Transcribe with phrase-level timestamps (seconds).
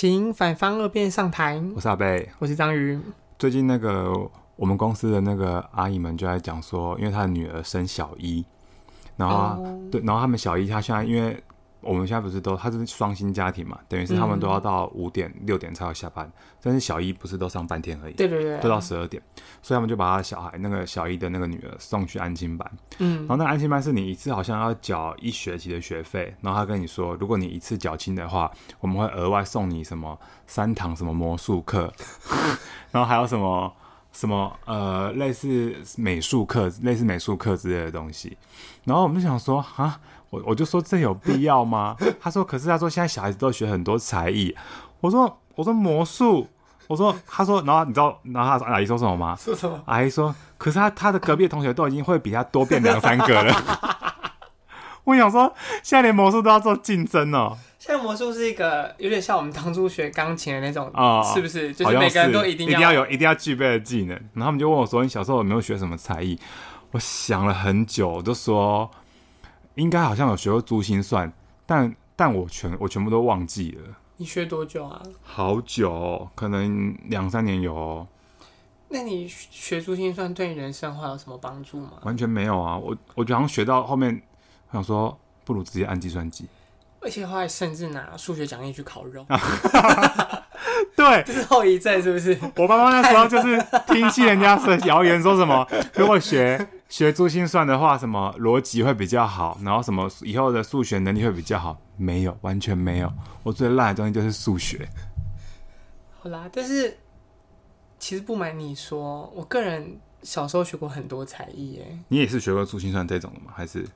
[0.00, 1.62] 请反方二辩上台。
[1.76, 2.98] 我是阿贝，我是章鱼。
[3.38, 4.10] 最近那个
[4.56, 8.42] 我们公司的那个阿姨们就在讲说，因为她的女儿生小一，
[9.18, 9.68] 然后、啊 oh.
[9.92, 11.38] 对，然后他们小一，她现在因为。
[11.80, 16.30] 我们现在不是都，他是双薪家庭嘛，等于是他们都要到五点六点才要下班，
[16.62, 19.22] 但是小一不是都上半天而已，对对对，都到十二点，
[19.62, 31.92] 所以他们就把他小孩那个小一的那个女儿送去安亲班，嗯，然后那安亲班是你一次好像要缴一学期的学费，然后他跟你说，如果你一次缴清的话，我们会额外送你什么三堂什么魔术课，
[32.92, 33.72] 然后还有什么
[34.12, 38.36] 什么呃类似美术课，类似美术课之类的东西，
[38.84, 39.98] 然后我们就想说啊。
[40.30, 41.96] 我我就说，这有必要吗？
[42.20, 44.56] 他说，可是他说现在小孩子都学很多才艺。
[45.00, 46.48] 我说我说魔术，
[46.86, 49.36] 我说他说，然后你知道，然后他阿姨说什么吗？
[49.36, 49.80] 说什么？
[49.86, 53.54] 阿姨说，可是他他的隔壁的同学都已经会比他多变两三个了。
[55.04, 57.58] 我想说，现在连魔术都要做竞争哦。
[57.78, 61.72] 现在魔术是一个有点像我们当初学钢琴的那种啊，是不是？
[61.72, 64.14] 就是每个人都一定要一定要有一定要具备的技能。
[64.34, 66.38] 然后他们就问我说：“你小时候有没有学什么才艺？”
[66.92, 68.88] 我想了很久，我就说。
[69.74, 71.32] 应该好像有学过珠心算，
[71.64, 73.96] 但但我全我全部都忘记了。
[74.16, 75.02] 你学多久啊？
[75.22, 78.06] 好久哦，可能两三年有哦。
[78.88, 81.92] 那你学珠心算对你人生会有什么帮助吗？
[82.02, 82.76] 完全没有啊！
[82.76, 84.20] 我我好像学到后面，
[84.68, 86.46] 我想说不如直接按计算机。
[87.00, 89.24] 而且后来甚至拿数学奖励去烤肉。
[90.96, 92.38] 对，这是后遗症是不是？
[92.56, 96.66] 我爸妈那时候就是听信人家说谣言，说什么 如果学。
[96.90, 101.80] 学珠心算的话，什么逻辑会比较好，然后什么以后的数学能力会比较好？
[101.96, 103.08] 没有，完全没有。
[103.44, 104.88] 我最烂的东西就是数学。
[106.18, 106.98] 好啦，但是
[108.00, 111.96] 其实不瞒你说，我个人小时候学过很多才艺耶。
[112.08, 113.52] 你也是学过珠心算这种的吗？
[113.54, 113.86] 还是？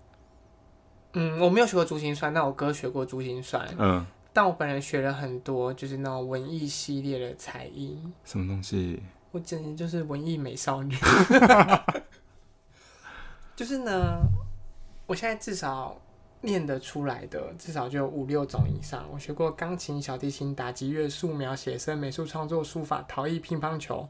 [1.15, 3.67] 嗯，我没有学过珠心算，但我哥学过珠心算。
[3.77, 7.97] 嗯，但我本人学了很多，就是那种文艺系列的才艺。
[8.25, 9.01] 什么东西？
[9.31, 10.95] 我简直就是文艺美少女。
[13.57, 14.19] 就是呢，
[15.07, 15.97] 我现在至少
[16.41, 19.05] 念得出来的，至少就有五六种以上。
[19.13, 24.09] 我学过钢琴、小提琴、打击乐、素描、写生、美术创作、书法、陶艺、乒乓球，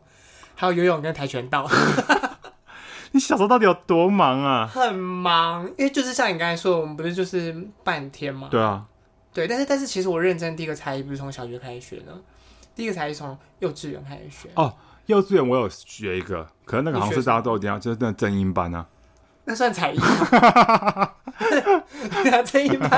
[0.55, 1.69] 还有游泳跟跆拳道。
[3.13, 4.67] 你小时候到底有多忙啊？
[4.67, 8.49] 很忙，因为就是像你刚才说，我们不是就是半天吗？
[8.51, 8.85] 对啊，
[9.35, 9.47] 对。
[9.47, 12.19] 但是但是，其实我认真第一个才艺不是从小学开始学的，
[12.75, 14.49] 第一个才艺从幼稚园开始学。
[14.55, 14.75] 哦，
[15.07, 18.87] 幼稚园我有学一个，可能那个好像是大家都一定要，就是那正音班啊。
[19.45, 20.07] 那算才艺吗？
[21.39, 22.91] 对啊，正音班，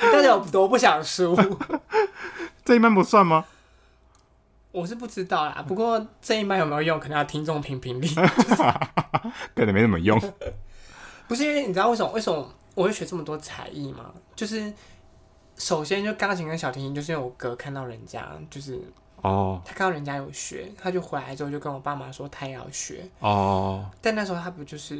[0.00, 1.36] 大家有多不想输？
[2.64, 3.44] 正音班不算吗？
[4.72, 5.64] 我是不知道啦。
[5.66, 8.08] 不过正音班有没有用，可能要听众评评理。
[9.54, 10.20] 可能没什么用。
[11.28, 12.10] 不是因为你知道为什么？
[12.12, 14.12] 为什么我会学这么多才艺吗？
[14.34, 14.72] 就是
[15.58, 18.80] 首先就钢琴跟小提琴，就是因为我哥看到人家就是
[19.20, 23.84] 哦，他看到人家有学，他就回来之后就跟我爸妈说他也要学哦。
[24.00, 24.98] 但那时候他不就是。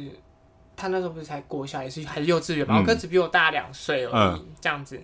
[0.81, 4.97] 他那时候不是才国小，也是还是幼稚园嘛，我哥只比我大两岁而已，嗯、这样子，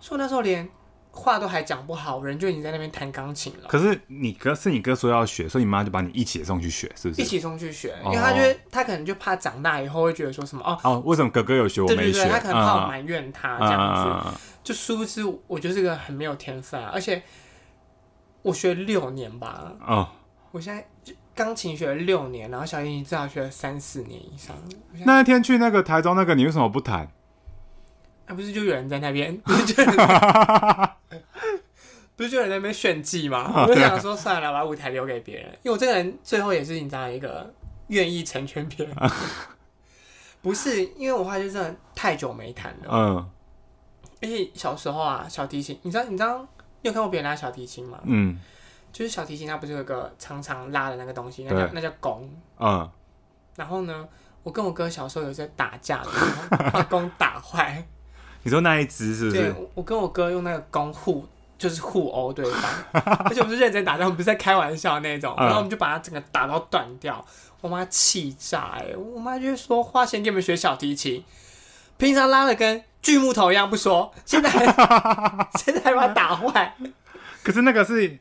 [0.00, 0.68] 所以那时候连
[1.12, 3.68] 话都还讲不好，人就已经在那边弹钢琴了。
[3.68, 7.22] 可是你哥是你哥说要学，所以你妈就把你一起送去学，是不是？
[7.22, 12.02] 一起送去学，因为他觉得他可能就怕长大以后会觉得说什么哦哦，为什么哥哥有学我没学？
[12.02, 14.34] 对对对，他可能怕我埋怨他这样子，嗯、
[14.66, 17.22] 就殊不知我就是个很没有天分啊，而且
[18.42, 20.08] 我学六年吧，哦，
[20.50, 21.14] 我现在就。
[21.36, 24.56] 钢琴学了六年，然后小提琴至少学了三四年以上。
[25.04, 27.12] 那一天去那个台中那个，你为什么不弹？
[28.26, 30.08] 啊，不是就有人在那边，不是就有人，
[32.16, 33.52] 不是就有人在那边炫技吗？
[33.54, 37.52] 我就想说算了，把舞台留给别人，因为我这个人最后也是你知道一个
[37.88, 38.96] 愿意成全别人。
[40.40, 42.88] 不是，因为我话就真的太久没弹了。
[42.90, 43.30] 嗯。
[44.22, 46.38] 而且小时候啊，小提琴，你知道，你知道，
[46.82, 47.98] 你有看过别人拉小提琴吗？
[48.04, 48.38] 嗯。
[48.92, 52.26] 就是小提琴，它不是有个长长拉的那个东西，那叫那叫弓。
[52.58, 52.90] 嗯。
[53.56, 54.08] 然后呢，
[54.42, 56.02] 我跟我哥小时候有在打架
[56.72, 57.86] 把弓打坏。
[58.42, 59.52] 你说那一只是不是？
[59.52, 61.26] 对，我跟我哥用那个弓互，
[61.58, 63.02] 就是互殴对方。
[63.26, 65.34] 而且我们是认真打架，我们不是在开玩笑那种。
[65.36, 67.22] 然后我们就把它整个打到断掉。
[67.60, 68.94] 我妈气炸哎！
[68.96, 71.24] 我妈就说花钱给你们学小提琴，
[71.98, 74.66] 平常拉的跟锯木头一样不说，现在还
[75.58, 76.74] 现在还把它打坏。
[77.42, 78.18] 可是那个是。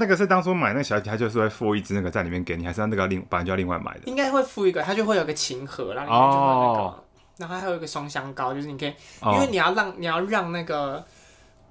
[0.00, 4.02] 那个是当初买那个小姐，她，就是会附一支那个在里面给你，还是那个另本来就要另外买的？
[4.04, 7.04] 应该会附一个，它就会有个琴盒，然后里面就会有那个，哦、
[7.38, 11.04] 然后还有一个松香膏，就是你可以，哦、因为你要让你要让那个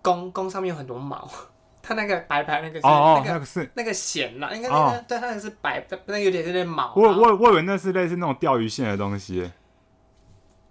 [0.02, 1.26] 弓弓上面有很多毛，
[1.82, 6.92] 它那个白白那个是、哦、那个是那个弦啦，应该那个、哦、对，它那个是白，那个有点有点毛。
[6.98, 9.50] 我我我以为那是类似那种钓鱼线的东西。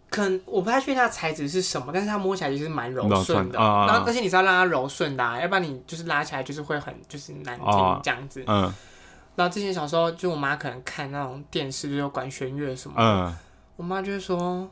[0.08, 3.58] 可能我不太确定它的材质是什么，但是它摸起来就是蛮柔顺的。
[3.60, 8.42] 啊、然后而且你是要让它柔顺的、啊，要不然你就是拉起来就是会很就是难听这样子。
[8.46, 8.72] 嗯。
[9.34, 13.36] 然后之前小时候就我妈可能看那种电视，就是管弦乐什么的，嗯，
[13.76, 14.66] 我妈就会说，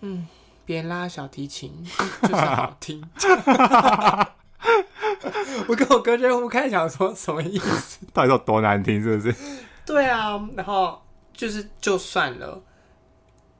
[0.00, 0.28] 嗯，
[0.66, 1.72] 别拉小提琴
[2.22, 3.02] 就是好听。
[5.66, 8.00] 我跟我哥就互看，想说什么意思？
[8.12, 9.00] 到底有多难听？
[9.02, 9.34] 是不是？
[9.86, 11.00] 对啊，然后
[11.32, 12.60] 就是就算了。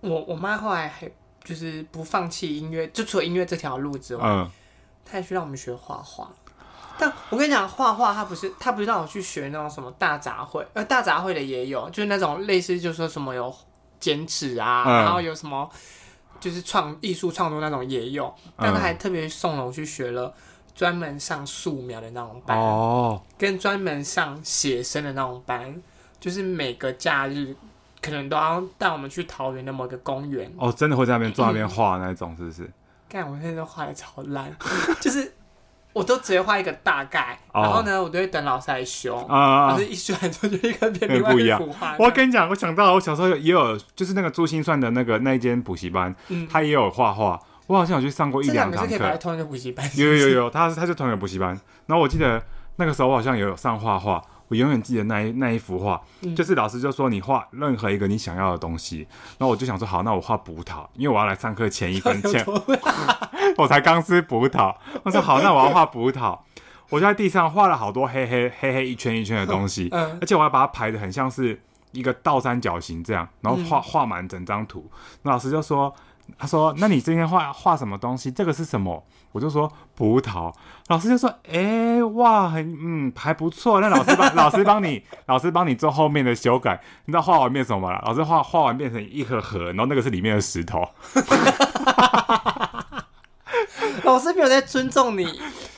[0.00, 1.10] 我我妈后来还
[1.44, 4.50] 就是不放弃音乐，就除了音乐这条路之外，嗯，
[5.04, 6.30] 她还去让我们学画画。
[6.98, 13.54] 但我跟你讲，画画她不是她不是让我去学那种什么大杂烩，呃，大杂烩的也有，就是那种类似，就是说什么有
[13.98, 15.68] 剪纸啊，嗯、然后有什么
[16.38, 18.32] 就是创艺术创作那种也有。
[18.56, 20.32] 但她还特别送了我去学了
[20.74, 25.82] 专门上素描的那种班，哦，跟专门上写生的那种班，
[26.20, 27.56] 就是每个假日。
[28.02, 32.70] 可能都要带我们去桃园的某个公园哦，真的会在那边坐那边画那种，是不是？
[33.08, 34.50] 干、嗯，我现在都画的超烂，
[35.00, 35.32] 就是
[35.92, 41.96] 我都直接画一个大概，哦、然后呢，我都会等老师来修啊，老师一修完之后就一个变另外一幅画。
[41.98, 49.16] 我跟你讲，我想到我小时候也有，就是那个珠心算的那个那一间补习班，嗯，他也有画画，我好像有去上过一两堂课。
[49.16, 49.84] 同一个补习班？
[49.96, 51.48] 有有有，他是他是同一个补习班。
[51.86, 52.40] 然后我记得
[52.76, 54.22] 那个时候我好像也有上画画。
[54.50, 59.06] 我永远记得那一那一幅画，嗯、就是老师就说你画任何一个你想要的东西，
[59.38, 62.44] 然后我就想说好，那我画葡萄，因为我要来上课前一分 前，
[63.56, 64.74] 我才刚吃葡萄，
[65.04, 66.36] 我说好，那我要画葡萄，
[66.88, 71.62] 我就在地上画了好多黑黑黑黑一圈一圈的东西，嗯、而且我还把它排的很像是
[71.92, 74.90] 一个倒三角形这样，然后画画满整张图，
[75.22, 75.94] 那老师就说。
[76.38, 78.30] 他说：“那你今天画画什么东西？
[78.30, 80.52] 这个是什么？”我就说：“葡萄。”
[80.88, 81.52] 老师就说：“哎、
[81.96, 86.80] 欸，哇，很嗯，还不错。”那老师帮 老师帮你，老师帮你做后面的修改。
[87.04, 88.02] 你知道画完变什么了？
[88.04, 90.88] 老师画画完变成一盒盒，然后那个是里面的石头。
[94.04, 95.24] 老师没有在尊重你，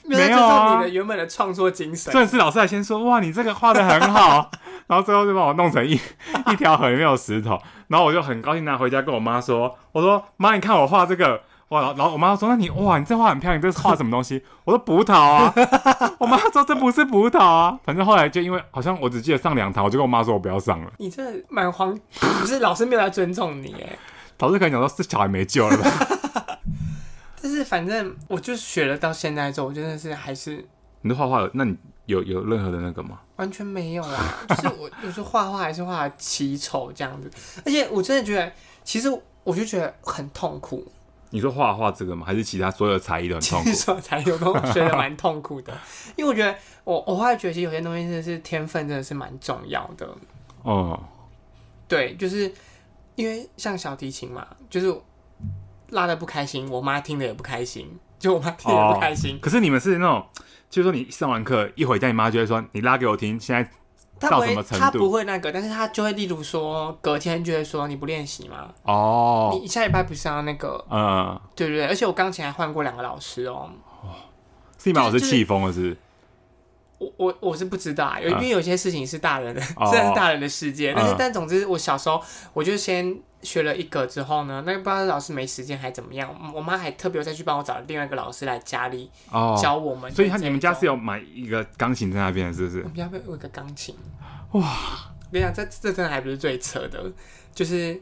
[0.05, 2.13] 没有在尊重你的原本的创作精神。
[2.13, 4.51] 正是老师还先说：“哇，你这个画的很好。
[4.89, 7.59] ”然后最后就把我弄成一一条河里面有石头，
[7.89, 11.41] 然后我就很高兴拿回家跟我妈说：“我说妈，你看我画这个
[11.73, 15.53] 哇！”然后我妈说：“那你哇，你这画很漂亮，你这是画什么东西？”我说：“葡萄啊。
[16.19, 21.99] ”我妈说：“这不是葡萄啊。”反正后来就因为好像我只记得上两堂，我就跟我妈说：“我不要上了。”你这蛮慌，
[22.41, 23.99] 不是老师没有来尊重你哎。
[24.39, 25.91] 老师可能讲说：“这小孩没救了吧？”
[27.43, 30.65] 但是反正我就学了到现在之后，我真的是还是
[31.01, 31.77] 你的画画，那你。
[32.07, 33.21] 有有任何的那个吗？
[33.37, 34.45] 完全没有啊！
[34.49, 37.31] 就是我有时候画画还是画的奇丑这样子，
[37.65, 38.53] 而且我真的觉得，
[38.83, 39.09] 其实
[39.45, 40.85] 我就觉得很痛苦。
[41.33, 42.25] 你说画画这个吗？
[42.25, 43.65] 还是其他所有的才艺都很痛苦？
[43.65, 45.73] 其实所有才艺我都觉得蛮痛苦的，
[46.15, 50.09] 因为我觉得我我后来觉得，其实有些东西真的是天分，真的是蛮重要的。
[50.63, 51.03] 哦，
[51.89, 52.53] 对，就是
[53.17, 54.95] 因为像小提琴嘛，就是
[55.91, 59.37] 拉的不开心，我妈听的也不开心，就我妈听的也不开心。
[59.37, 60.25] 哦，可是你们是那种。
[60.73, 63.71] 就是说，你上完课一回家，你妈就会说：“你拉给我听，现在
[64.29, 70.85] 到什么程度？”他不会那个，但是他就会，例如说，隔天就会说：“你不练习吗？”哦，你下礼拜不是要那个？
[70.91, 71.87] 嗯，对对对？
[71.87, 73.71] 而且我钢琴还换过两个老师哦。
[74.03, 74.11] 哦，
[74.79, 75.97] 是你把老师气疯了是，
[76.99, 83.21] 我我我是不知道啊，因为有些事情是大人的，虽然、 嗯、是大人的世界，但是、嗯、但总之，我小时候我就先。
[83.43, 89.11] 学了一个之后呢，那个不知道老师没时间还怎么样，我妈还特别再去帮我找另外一个老师来家里
[89.61, 90.11] 教我们。
[90.11, 92.79] 哦、所以他你们家是有买一个钢琴在那边，是不是？
[92.79, 93.95] 我们家有一个钢琴，
[94.53, 94.61] 哇！
[94.61, 97.11] 我跟你讲，这这真的还不是最扯的，
[97.55, 98.01] 就是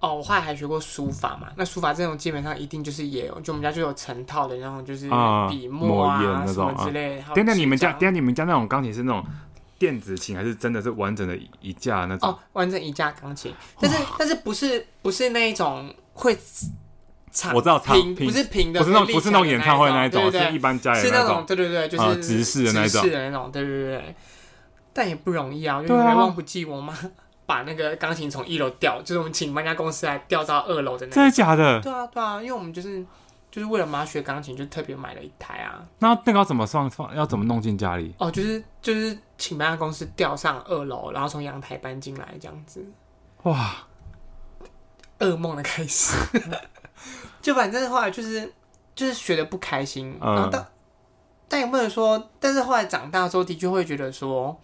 [0.00, 1.48] 哦，我后来还学过书法嘛。
[1.56, 5.08] 那书法这种基本上一定就是也有，就我们家就有成套的那种，就是
[5.50, 7.34] 笔墨啊、嗯、什么之类的。
[7.34, 9.24] 等等，你们家等下你们家那种钢琴是那种。
[9.82, 16.38] 电子琴还是真的是完整的一架那种哦，完整一架钢琴，但是但是不是不是那一种会
[17.32, 24.14] 长，我知道平不是平的，不是那种不是那种演唱会那一种，是一般家里那种，对对对，就是直视的那种，直视的那种，对对对。
[24.92, 26.96] 但也不容易啊，因为忘不记我妈
[27.44, 31.80] 把那个钢琴从一楼调，就是我们请搬家公司来调到二楼的那，真的假的？
[31.80, 33.04] 对啊对啊，因为我们就是。
[33.52, 35.86] 就是为了妈学钢琴，就特别买了一台啊。
[35.98, 37.14] 那那个要怎么放放？
[37.14, 38.14] 要怎么弄进家里？
[38.18, 42.82] 哦，就是就是请搬家公司吊上二楼，然后从阳台搬进来这样子。
[43.42, 43.76] 哇，
[45.18, 46.16] 噩梦的开始。
[47.42, 48.50] 就反正后来就是
[48.94, 50.66] 就是学的不开心，嗯、然后但
[51.46, 54.58] 但也不能说，但是后来长大之后的确会觉得说，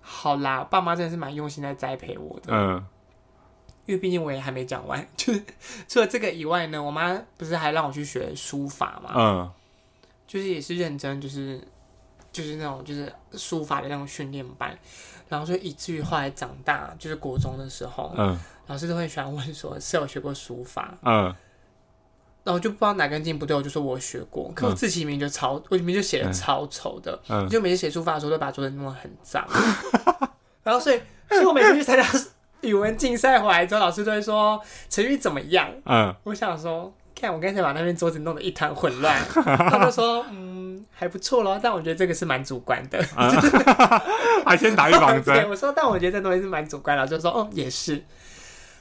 [0.00, 2.52] 好啦，爸妈真的是蛮用心在栽培我的。
[2.52, 2.84] 嗯。
[3.86, 5.42] 因为毕竟我也还没讲完，就是
[5.88, 9.12] 除了这个以外呢，我妈不是还让我去学书法嘛？
[9.16, 9.50] 嗯，
[10.26, 11.60] 就是也是认真，就是
[12.30, 14.78] 就是那种就是书法的那种训练班，
[15.28, 21.24] 然后所以以至于后来长大，就是国中的时候，嗯，老师都会喜欢问说是有学过书法，嗯，
[22.44, 29.46] 然后就不知道哪根筋不对，我就说我学过，可我字体名就超，我里面就写的超丑的，嗯，就每次写书法的时候都把桌子弄得很脏，
[30.62, 32.02] 然后所以所以我每次去参加
[32.62, 36.92] 语文竞赛回来之后，老师都会说成语怎么样，嗯，我想说。
[37.14, 39.16] 看我刚才把那边桌子弄得一团混乱，
[39.70, 43.00] 他们说嗯还不错咯，但我觉得这个是蛮主观的，
[44.44, 45.48] 还先打预防针。
[45.48, 48.02] 我说但我觉得这东西是蛮主观的，就说哦也是，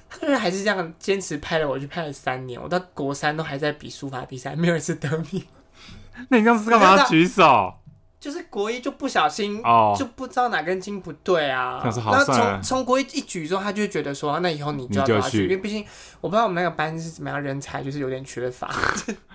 [0.10, 5.46] 他们还是这样坚持拍了我去拍了三年，我到国三都还在比书法比赛，没有一次得名。
[6.30, 7.76] 那你这样是干嘛要举手？
[8.22, 11.82] 就是国一就不小心，oh, 就不知道哪根筋不对啊。
[11.84, 15.84] 然后从从国一一举之后，他就会觉得说，那以后你就要去，去因为毕竟
[16.22, 18.70] 我不知道我们那个班是怎么样，人才就是有点缺乏。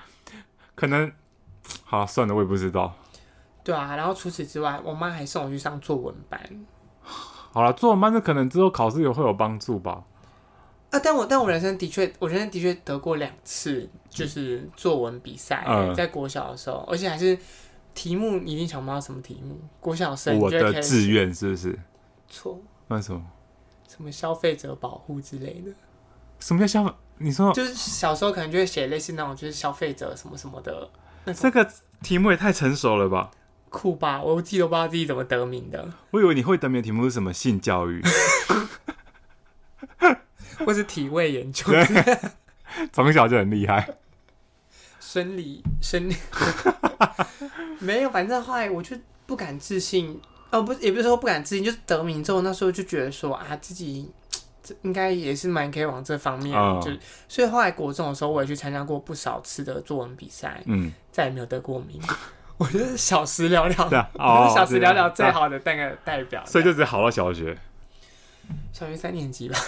[0.77, 1.11] 可能，
[1.83, 2.95] 好算了，我也不知道。
[3.65, 6.41] 对啊，然后除此之外，我妈还送我去上作文班。
[7.03, 10.05] 好了，作文班是可能之后考试也会有帮助吧。
[10.91, 17.37] 啊，但我但我人生的确，我人生的确得过两次，就是作文比赛，嗯、在国小的时候，而且还是。
[17.97, 19.59] 题目你一定想不到什么题目？
[19.81, 21.77] 国小生我的志愿是不是？
[22.29, 22.61] 错。
[22.89, 23.21] 那什么？
[23.89, 25.73] 什么消费者保护之类的？
[26.39, 26.93] 什么叫消费？
[27.19, 30.91] 你说就是小时候可能就会写类似那种，就是消费者什么什么的。
[31.35, 31.67] 这个
[32.03, 33.31] 题目也太成熟了吧？
[33.71, 34.23] 酷吧！
[34.23, 35.89] 我自己都不知道自己怎么得名的。
[36.11, 38.03] 我以为你会得名的题目是什么性教育，
[40.65, 41.65] 或是体位研究。
[42.93, 43.97] 从小就很厉害。
[45.17, 46.15] 生理，生理。
[47.81, 48.95] 没有，反正后来我就
[49.25, 50.21] 不敢自信，
[50.51, 54.11] 哦，不，也不是说不敢自信，就是得名之后，那时候就觉得说啊，自己
[54.63, 56.91] 这应该也是蛮可以往这方面，哦、就
[57.29, 61.99] 所以后来国中的时候，我也去参加过不少次的作文比赛，嗯，再也没有得过名。
[62.59, 67.57] 我觉得小时了了，对啊， 哦、小时了了最好的那个代表，所以就只好到小学，
[68.71, 69.59] 小学三年级吧。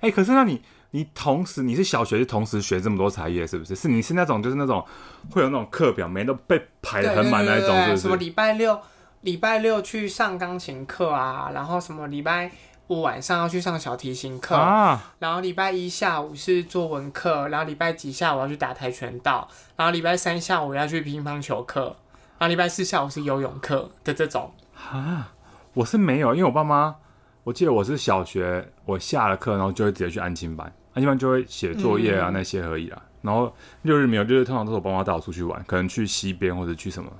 [0.00, 0.60] 哎、欸，可是那你。
[0.90, 3.76] 你同时你是小学是同时学这么多才艺是不是？
[3.76, 4.82] 是你是那种就是那种
[5.30, 8.02] 会有那种课表，每天都被排得很满那种，是不是？
[8.02, 8.80] 什么礼拜六
[9.20, 12.50] 礼拜六去上钢琴课啊，然后什么礼拜
[12.86, 21.96] 五晚上要去上小提琴课啊，然后礼拜一下午是作文课，然后礼拜几下午要去打跆拳道，然后礼拜三下午要去乒乓球课，
[22.38, 24.50] 然后礼拜四下午是游泳课的这种
[24.90, 25.34] 啊，
[25.74, 26.96] 我是没有，因为我爸妈。
[27.44, 33.00] 我记得我是小学，我下了课，然后就会直接去安亲班，安亲班就会写作业啊、嗯、那些而已啦。
[33.22, 37.12] 然后六日没有，就是通常都是我爸妈带我出去玩，可能去溪边或者去什么。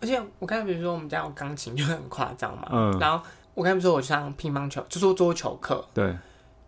[0.00, 2.68] 而且我刚才比如说我们家有钢琴，就很夸张嘛。
[2.70, 2.98] 嗯。
[2.98, 3.24] 然后
[3.54, 5.82] 我刚才不是说我去上乒乓球，就说桌球课。
[5.94, 6.14] 对。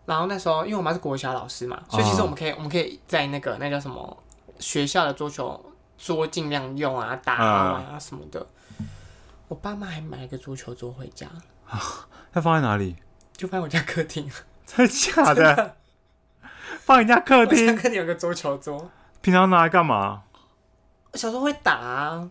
[0.06, 4.16] 然后那时候因为我妈是国小老师嘛，所以其实我们可以，哦、我们可以在那个那叫什么
[4.58, 8.46] 学校的桌球桌尽量用啊，打啊，啊什么的。
[8.78, 8.87] 嗯、
[9.49, 11.26] 我爸妈还买了个桌球桌回家。
[11.66, 11.80] 啊
[12.32, 12.96] 它放在哪里？
[13.37, 14.30] 就放在我家客厅。
[14.66, 15.76] 真的假的？
[16.80, 17.75] 放人家客厅？
[17.76, 18.90] 客厅有个桌球桌。
[19.20, 20.23] 平常拿来干嘛？
[21.14, 22.28] 小时候会打啊，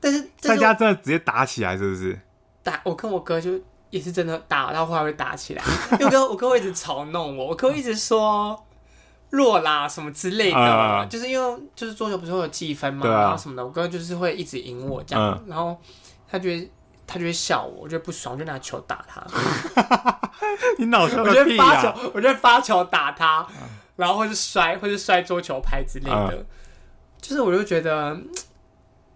[0.00, 2.18] 但是在家真的直接打起来，是不是？
[2.62, 3.58] 打，我跟我哥就
[3.90, 5.62] 也是真的打，然后后来会打起来。
[5.98, 8.66] 因为我哥，我哥会一直嘲弄我，我哥会一直说
[9.30, 15.76] 弱啦什么之类的，呃、就是因为就是桌球不是会有计分嘛，啊、然后什么的，我哥就是会一直赢我这样，呃、然后
[16.30, 16.70] 他觉得。
[17.08, 19.24] 他就会笑我，我就不爽，我就拿球打他。
[20.76, 23.46] 你脑子、啊、我就发球，我就发球打他，
[23.96, 26.30] 然后或是摔，或是摔桌球拍之类的。
[26.32, 26.46] 嗯、
[27.20, 28.16] 就是我就觉得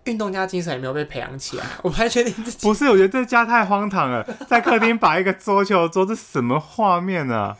[0.05, 1.67] 运动家精神也没有被培养起来。
[1.85, 7.57] 我还确定自己不是，我觉得这家太荒唐了， 在客厅摆一个桌球桌，这什么画面啊？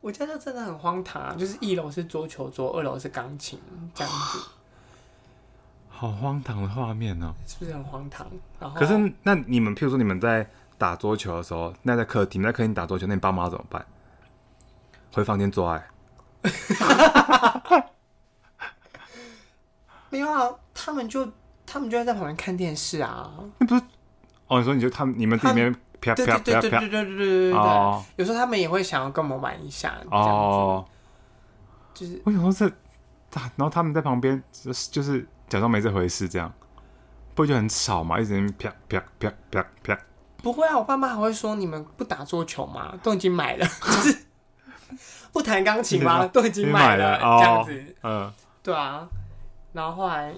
[0.00, 1.34] 我家就真的很荒唐啊！
[1.36, 3.58] 就是一楼是桌球桌，二楼是钢琴
[3.92, 4.38] 这样子。
[5.90, 8.24] 好荒唐的画面哦、喔，是不是很荒唐？
[8.60, 10.48] 然后，可是那你们，譬如说你们在
[10.78, 13.84] 打桌球的时候，那在客厅，在客厅打桌球，那你爸妈怎么办？
[15.12, 15.84] 回房间做爱？
[20.10, 21.28] 没有啊，他们就
[21.66, 23.30] 他们就在旁边看电视啊。
[23.58, 23.82] 那不是
[24.46, 24.58] 哦？
[24.58, 30.84] 你说你就他们你们里面啪啪啪啪啪啪啪啪啪啪有时候他们也会想要跟我们玩一下哦。
[31.92, 32.66] 就是我想说这，
[33.56, 36.52] 然后他们在旁边就是就是假装没这回事，这样
[37.34, 38.20] 不会就很吵嘛？
[38.20, 39.98] 一直啪啪啪啪啪啪。
[40.42, 42.94] 不会啊，我爸妈还会说你们不打桌球吗？
[43.02, 43.66] 都已经买了。
[45.36, 46.26] 不弹钢琴吗？
[46.32, 49.06] 都已经买了，这样子。”嗯，对啊。
[49.74, 50.32] 然后后来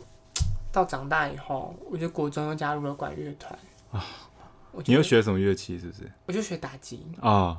[0.73, 3.57] 到长大以后，我就国中又加入了管乐团
[3.93, 4.05] 啊。
[4.85, 5.79] 你又学什么乐器？
[5.79, 6.11] 是不是？
[6.27, 7.57] 我就学打击啊，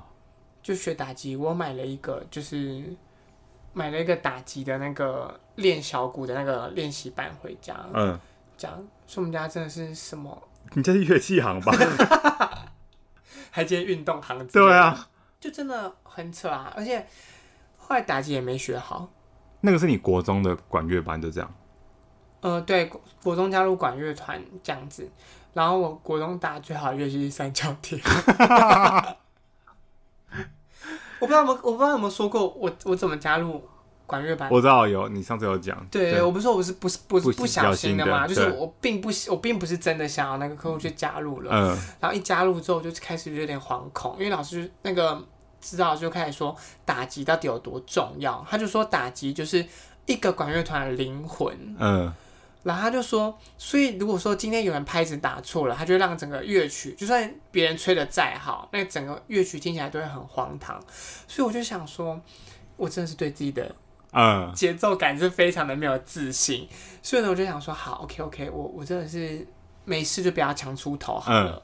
[0.62, 1.38] 就学打击。
[1.38, 2.84] 我买了一个，就是。
[3.72, 8.20] 买了一个打击的那个练小鼓的那个练习板回家，嗯，
[8.58, 10.36] 这样，所以我们家真的是什么？
[10.74, 11.72] 你这是乐器行吧？
[13.52, 14.46] 还接运动行？
[14.48, 15.08] 对啊，
[15.40, 16.74] 就真的很扯啊！
[16.76, 17.08] 而且
[17.78, 19.10] 后来打击也没学好。
[19.62, 21.56] 那个是你国中的管乐班，就这样？
[22.42, 22.92] 呃，对，
[23.24, 25.10] 国中加入管乐团这样子，
[25.54, 28.00] 然后我国中打最好的乐器是三角铁。
[31.20, 33.62] 我不知道有没有，我不知道有没有说过我我怎么加入
[34.10, 34.50] 管乐班。
[34.52, 35.78] 我知道有，你上次有讲。
[35.92, 41.52] 对，对我不是说我是不是不是不小心的嘛，的就是我并不我并不是真的想要那个科目去加入了。
[41.54, 41.78] 嗯。
[42.00, 45.24] 然后一加入之后就开始有点惶恐，因为老师那个
[45.62, 49.64] 指导就开始说打击到底有多重要，他就说打击就是
[50.08, 51.56] 一个管乐团的灵魂。
[51.78, 52.12] 嗯。
[52.62, 60.78] 然后他就说，所以如果说今天有人拍子打错了，他就让整个乐曲，就算别人吹的再好，那整个乐曲听起来都会很荒唐。
[61.26, 62.20] 所以我就想说，
[62.76, 63.74] 我真的是对自己的
[64.12, 66.68] 嗯节奏感是非常的没有自信。
[66.72, 69.46] 嗯、所以呢，我就想说，好，OK OK，我我真的是
[69.86, 71.52] 没事就不要强出头好了。
[71.52, 71.62] 嗯、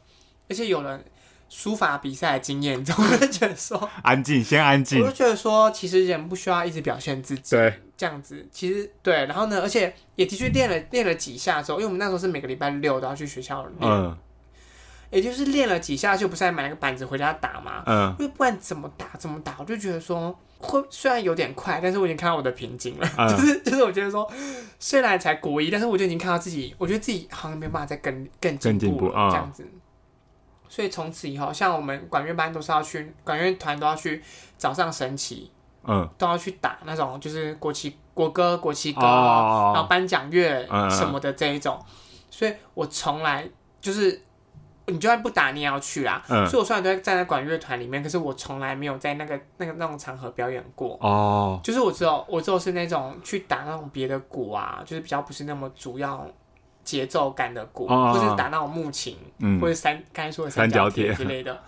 [0.50, 1.04] 而且有人。
[1.48, 5.00] 书法比赛的经验中，我就觉得说， 安静，先安静。
[5.00, 9.28] 我就觉得说，其实人不需要一直表现自己，对，这样子，其实对。
[9.28, 14.18] 然后呢，而且也的确练了练了几下之后，因为我们那时候是每个礼拜六都要去学校练，嗯，
[15.16, 24.30] 也就是练了几下，就不是还买个板子回家打嘛，嗯，因为不管怎么打怎么打，我就觉得说，会虽然有点快，但是我已经看到我的瓶颈了，嗯、 就是就是我觉得说，
[24.78, 29.66] 虽然才国一，但是我就已经看到自己，我觉得自己好像没有办法再更更进步，了、嗯、这样子。
[30.68, 34.22] 所以从此以后，像我们管乐班都是要去管乐团都要去
[34.58, 35.50] 早上升旗，
[35.86, 41.80] 嗯，都要去打那种就是国旗国歌国旗歌，哦、然后颁奖乐什么的这一种。
[41.80, 41.86] 嗯、
[42.30, 43.48] 所以我从来
[43.80, 44.22] 就是
[44.88, 46.24] 你就算不打，你也要去啦。
[46.30, 50.98] 嗯、所以我虽然都在站在管乐团里面，可是我从来没有在那个那个那种场合表演过。
[51.02, 56.28] 哦，就是我只有我只有是那种去打那种别的鼓啊，就是比较不是那么主要。
[56.86, 61.60] 节奏感的鼓，哦、或者打那种木琴，嗯、或者三刚才说的三角铁之类的，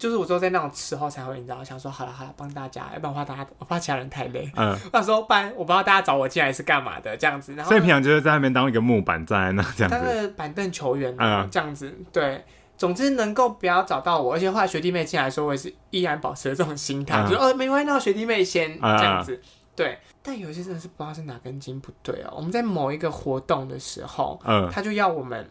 [0.00, 4.50] 就是我说在那种时候才会，你知道，想说好了好了，帮大家，要不然我怕大家，我怕其他人太累。
[4.56, 7.54] 嗯，那时候不然我不知道大家找我进来是干嘛的，这样子。
[7.54, 11.94] 然后所以平常就是在那边当一个木板站在那这样子，当个板凳球员，嗯，这样子。
[12.10, 12.42] 对，
[12.78, 19.34] 总之能够不要找到我，而且后来学弟妹进来的时候，我也是依然保持了这种心态，嗯、就哦没关系，那学弟妹先这样子。
[19.34, 19.42] 嗯、
[19.76, 19.98] 对。
[20.22, 22.34] 但有些真的是不知道是哪根筋不对哦。
[22.36, 25.48] 我们在某一个活动的时候，嗯，他就要我们，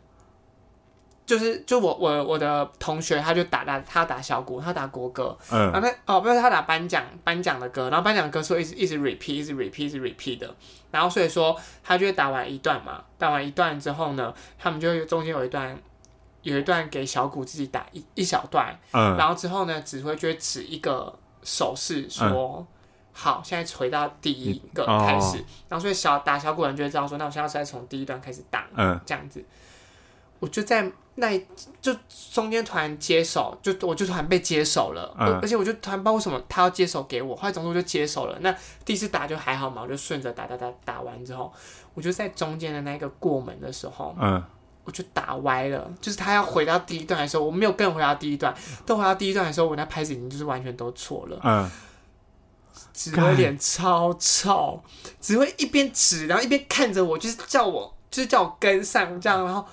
[1.30, 10.56] 就是就我我我的同学，他就打打他打小鼓，他打国歌，嗯，然后他哦不是他打颁奖颁奖的歌，然后颁奖的歌是一直一直 repeat 一直 repeat 一直 repeat 的，
[10.90, 15.80] 然后所以说他就会打完一段嘛，打完一段之后呢，他们就会中间有一段
[16.42, 21.14] 有一段给小鼓自己打一一小段，嗯，然后之后呢，指挥就会指一个
[21.44, 22.56] 手势说。
[22.58, 22.68] 嗯
[23.12, 29.44] 好，现在回到第一个开始，哦、然后所以小打小鼓人就会知道说，那我现在是在从第一段开始打，嗯，这样子，
[30.40, 31.38] 我就在那
[31.82, 31.94] 就
[32.32, 38.38] 中间突然接手，就我就突然被接手了，嗯、而且我就突然不知道为什么他要接手给我，后来总之我就接手了。
[38.42, 41.52] 那第一次打就还好嘛，我就顺着打打打打完之后，
[41.94, 44.42] 我就在中间的那个过门的时候，嗯，
[44.86, 51.70] 我就打歪了，就是他要回到第一段的时候，我没有跟回到第一段，都回到第一段的时候，我那拍子已经就是完全都错了，嗯。
[52.94, 54.82] 指挥脸超臭，
[55.22, 59.66] 只会一边指，然后一边看着我，就是叫我，就是叫我跟上这样，然后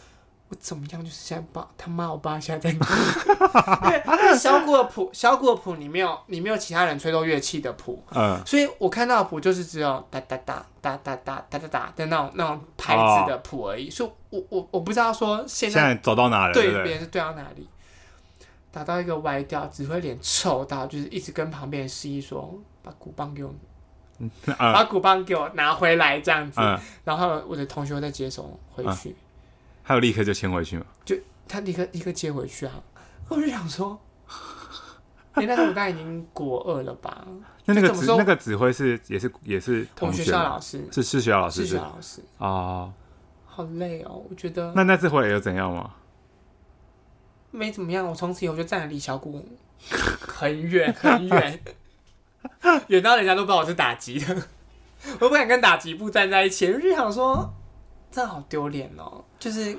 [0.48, 1.02] 我怎么样？
[1.02, 2.86] 就是现在爸他妈，我爸现在在哭，
[4.12, 17.68] 因为小鼓的谱，小鼓的谱你没有，你没有其他人吹奏乐器的谱，嗯，所以我看到的谱就是只有哒哒哒哒哒哒哒哒哒的那种那种拍子的谱而已，所以我我我不知道说现在走到哪里，对别人是对到哪里。
[18.72, 22.54] 打到一个歪调，只会脸臭到，就是一直跟旁边的司仪说
[22.84, 23.50] ：“把鼓棒给我，
[24.58, 29.16] 把鼓棒给我拿回来。”这样子，呃、然后我的同学再接手回去，
[29.86, 30.84] 还有、呃、立刻就牵回去吗？
[31.04, 32.82] 就他立刻立刻接回去啊！
[33.30, 33.96] 我就想说，
[35.32, 37.24] 哎、欸，那时候我大概已经国二了吧？
[37.64, 42.92] 那那个指那个指挥是也是也是同学校老师，是是学校老师，是学校老师啊，哦、
[43.46, 44.72] 好累哦，我觉得。
[44.74, 45.94] 那那次回来又怎样吗？
[47.52, 49.44] 没怎么样，我从此以后就站得离小谷
[50.20, 51.60] 很远很远，
[52.88, 54.42] 远到人家都不知道我是打击的，
[55.20, 57.52] 我不敢跟打击部站在一起，我就想说，
[58.16, 59.76] 真的好丢脸哦，就是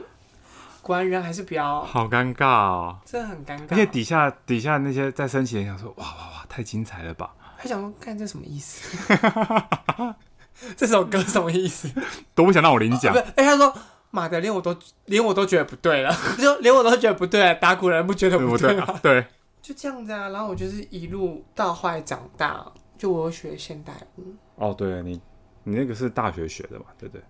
[0.84, 8.96] 果然人还是比较好尴尬哦，真的很尴尬，而且底下底下那些在升旗的人想说，哇哇哇，太精彩了吧，还想说，看这什么意思？
[10.78, 11.90] 这首歌什么意思？
[12.36, 13.74] 都不想让我领奖，哎、欸，他说。
[14.10, 18.86] 妈的，连我都连我都觉得不对了， 就连我都觉得不对了，打鼓人不觉得不对吗？
[19.04, 19.28] 对，对，
[19.62, 20.30] 就这样子啊。
[20.30, 22.66] 然后我就是一路到后来长大，
[22.98, 24.34] 就我学现代舞。
[24.56, 25.20] 哦，对，你
[25.66, 26.86] 你那个是大学学的嘛？
[26.98, 27.24] 对不对？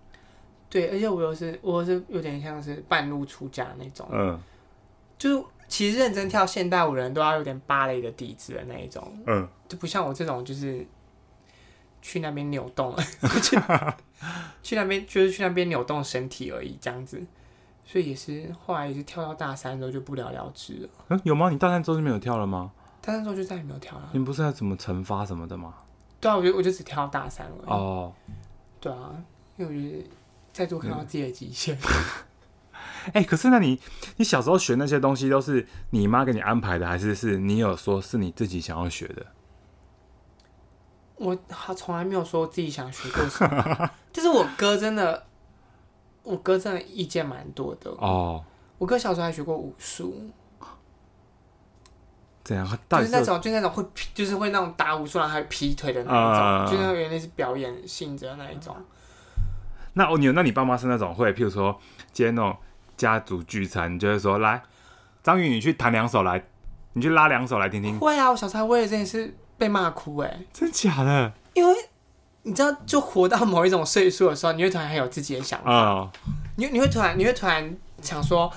[0.70, 4.38] 对，而且我又是我是有点像是半路出家那种，嗯，
[5.16, 10.86] 就其实认真跳现代舞人都要有点芭蕾的底子的那一种，嗯，就不像我这种就是
[12.02, 13.02] 去那边扭动了，
[13.42, 13.58] 去
[14.62, 17.18] 去那边就是去那边扭动身体而已这样子，
[17.84, 20.88] 所以也是后来也是跳到大三之后就不了了之了。
[21.08, 21.48] 嗯，有吗？
[21.48, 22.70] 你大三之后就没有跳了吗？
[23.00, 24.10] 大三之后就再也没有跳了。
[24.12, 25.74] 你不是要怎么惩罚什么的吗？
[26.20, 27.56] 对啊，我就我就只跳到大三了。
[27.66, 28.12] 哦，
[28.80, 29.14] 对啊，
[29.56, 30.04] 因为我觉得。
[30.58, 31.78] 再度看到自己的极限。
[33.14, 33.80] 哎、欸，可是那你，
[34.16, 39.24] 你小时候学那些东西都是你妈给你安排的，还是是你有说是你自己想要学的？
[41.14, 41.38] 我
[41.76, 45.26] 从来没有说自己想学过什么， 就是我哥真的，
[46.24, 48.44] 我哥真的意见蛮多的哦。
[48.78, 50.30] 我哥小时候还学过武术，
[52.42, 52.66] 怎样？
[52.90, 58.76] 就是那种，就那种会，就是会那种打武术然后还劈腿的那一种，呃、就那种原来是表演性质的那一种。
[59.98, 61.76] 那哦，你那你爸妈是那种会，譬如说
[62.12, 62.56] 今天那种
[62.96, 64.62] 家族聚餐，你就会说来，
[65.24, 66.42] 张宇，你去弹两首来，
[66.92, 67.98] 你去拉两首来听听。
[67.98, 71.32] 会啊，我小时候为了这件事被骂哭哎，真假的？
[71.54, 71.74] 因为
[72.44, 76.10] 你知道，就活到某一种岁数的时候，你会突然很有自己的想法，哦、
[76.56, 78.50] 你你会突然你会突然想说。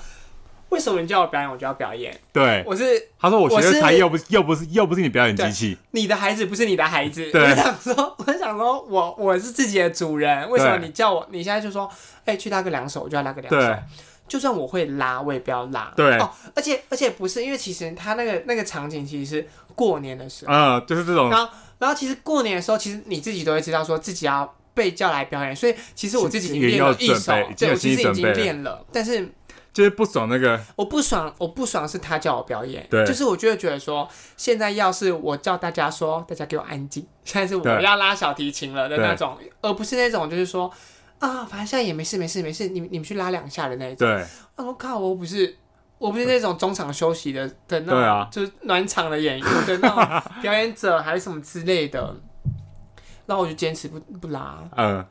[0.72, 2.18] 为什么你叫我表演，我就要表演？
[2.32, 7.30] 对，我是他说我学的才又不是又不是又不是你表演机器，你的孩子不是你的孩子。
[7.30, 11.28] 对，我想说， 我想说我我是自己的主人，为什么你叫我？
[11.30, 11.86] 你现在就说，
[12.24, 13.82] 哎，去拉个两手，我就要拉个两手。
[14.26, 15.92] 就算我会拉，我也不要拉。
[15.94, 21.28] 对哦，而且而且不是，因为其实他那个那个场景其实是过年的时候，嗯，就是这种。
[21.28, 29.30] 然后然后其实过年的时候，其实你自己都会知道，说自己要被叫来表演，所以其实我自己已经练了一首，对，我其实已经练了，但是。
[29.72, 34.06] 就是不爽那个，我不爽，我不爽是他叫我表演，对，就是我就会觉得说，
[34.36, 40.70] 现在要是我叫大家说，大家给我安静， 现在是我要拉小提琴了的那种，而不是那种就是说
[41.18, 44.24] 啊，反正现在也没事没事没事，你们你们去拉两下的那一种，对，
[44.56, 45.56] 我靠，我不是
[45.96, 52.14] 我不是那种中场休息的的那种，啊、就是暖场的演员的那种表演者还是什么之类的，
[53.24, 55.02] 然后我就坚持不不拉，嗯。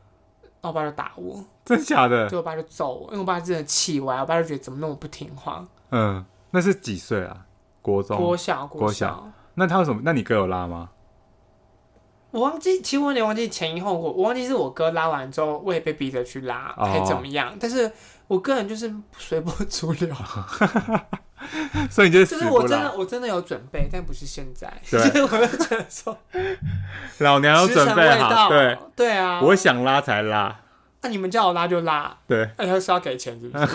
[0.61, 2.29] 然后我爸就打我， 真的假的？
[2.29, 5.65] 对，我爸就揍我，因为我爸真的气歪，我爸就觉得怎么那么不听话。
[5.89, 7.45] 嗯，那是几岁啊？
[7.81, 9.27] 国中、国小、国小。
[9.55, 10.01] 那他有什么？
[10.05, 10.89] 那你哥有拉吗？
[12.29, 14.11] 我忘记，其实我有点忘记前因后果。
[14.11, 17.53] 我忘记是我哥拉完之后，我也被逼着去拉，哦、还怎么样？
[17.59, 17.91] 但是
[18.27, 20.15] 我个人就是随波逐流。
[21.91, 24.71] 所以你就就是我真的我真的有准备，但不是现在。
[24.89, 26.17] 对， 我就觉得说，
[27.19, 30.55] 老娘有准备好，对对啊，我想拉才拉。
[31.01, 32.49] 那你们叫我拉就拉，对。
[32.57, 33.67] 那他是要给钱是不是？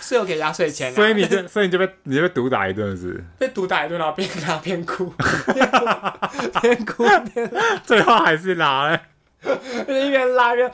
[0.00, 0.92] 是有给压岁钱。
[0.92, 3.24] 所以你就所以你就被你就被毒打一顿是？
[3.38, 5.12] 被毒打一顿，然后边拉边哭，
[6.60, 7.50] 边哭边，
[7.84, 9.00] 最后还是拉了，
[9.86, 10.70] 一边拉一边。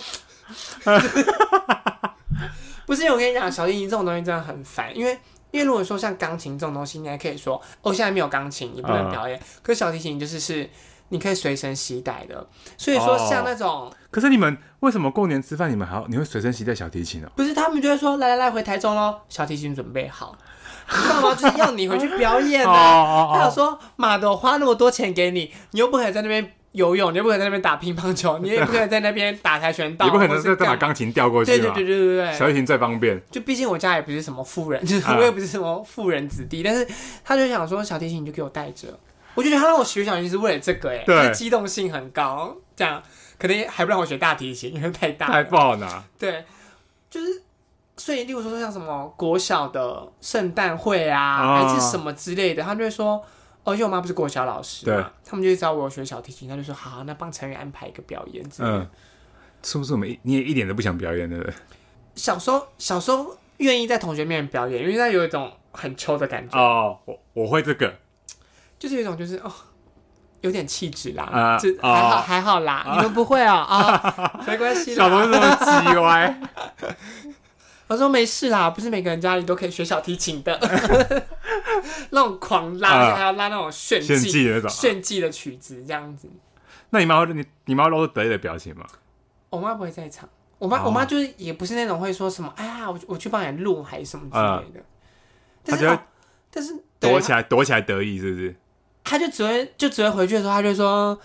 [2.86, 5.16] 不是，我跟你讲，小提琴这种东西真的很烦，因为。
[5.54, 9.38] 因为如果说像钢琴这种东西，你还可以说哦，现在没有钢琴，你不能表演。
[9.38, 10.68] 嗯、可是小提琴就是是
[11.10, 12.44] 你可以随身携带的，
[12.76, 13.68] 所以说像那种。
[13.68, 17.30] 哦、可是你们为什么过年吃饭你们还要你会随身携带小提琴呢？
[17.36, 20.36] 不是，他们就会说来来来，回台中喽，小提琴准备好，
[20.90, 21.34] 你知道吗？
[21.36, 22.72] 就是要你回去表演的。
[22.72, 26.52] 还有说妈的，我花那么多钱给你，你又不可以在那边。
[26.74, 31.52] 游泳，你也不可能在那边打乒乓球， 你也不可能在那边打跆拳道， 你不可能再再把钢琴调过去。
[31.52, 33.22] 对对对对对对，小提琴最方便。
[33.30, 36.86] 就毕竟我家也不是什么富人，就是我也不是什么富人子弟，但是
[37.24, 38.88] 他就想说小提琴你就给我带着，
[39.36, 43.00] 我就觉得他让我学小提琴是为了这个，哎，对，机动性很高，这样
[43.38, 46.02] 可能还不让我学大提琴，因为太大，太不好拿。
[46.18, 46.44] 对，
[47.08, 47.42] 就是
[47.96, 53.24] 所以，例如说像什么国小的圣诞会啊，还是什么之类的，他就会说。
[53.64, 58.44] 哦，因为我妈不是国小老师嘛，对他们就知道我有学小提琴，他就说好，那帮成员安排一个表演。
[58.58, 58.86] 嗯，
[59.62, 61.52] 是不是我们你也一点都不想表演的？
[62.14, 66.58] 小时候，小时候愿意在同学面前表演，因为那有一种很抽的感觉。
[66.58, 67.92] 哦，我我会这个，
[68.78, 69.50] 就是有一种就是哦，
[70.42, 76.40] 有点气质啦，啊、就还好、哦、还好啦，啊、你们不会啊、喔、啊， 没关系，小朋友这么叽歪。
[77.86, 80.58] 我说没事啦，不是每个人家里都可以学小提琴的，
[82.10, 86.28] 那种狂拉，啊、还要拉那种炫技、炫技的，炫技的曲子这样子。
[86.90, 88.86] 那你妈你你妈露出得意的表情吗？
[89.50, 94.84] 我妈不会在场，我妈、哦、我妈就是也不是那种会说什么，哎呀，我我去帮你录还是什么之类的。
[95.64, 96.02] 她觉得，
[96.50, 98.56] 但是躲起来躲起来得意是不是？
[99.04, 101.18] 她就只会就只会回去的时候，她就说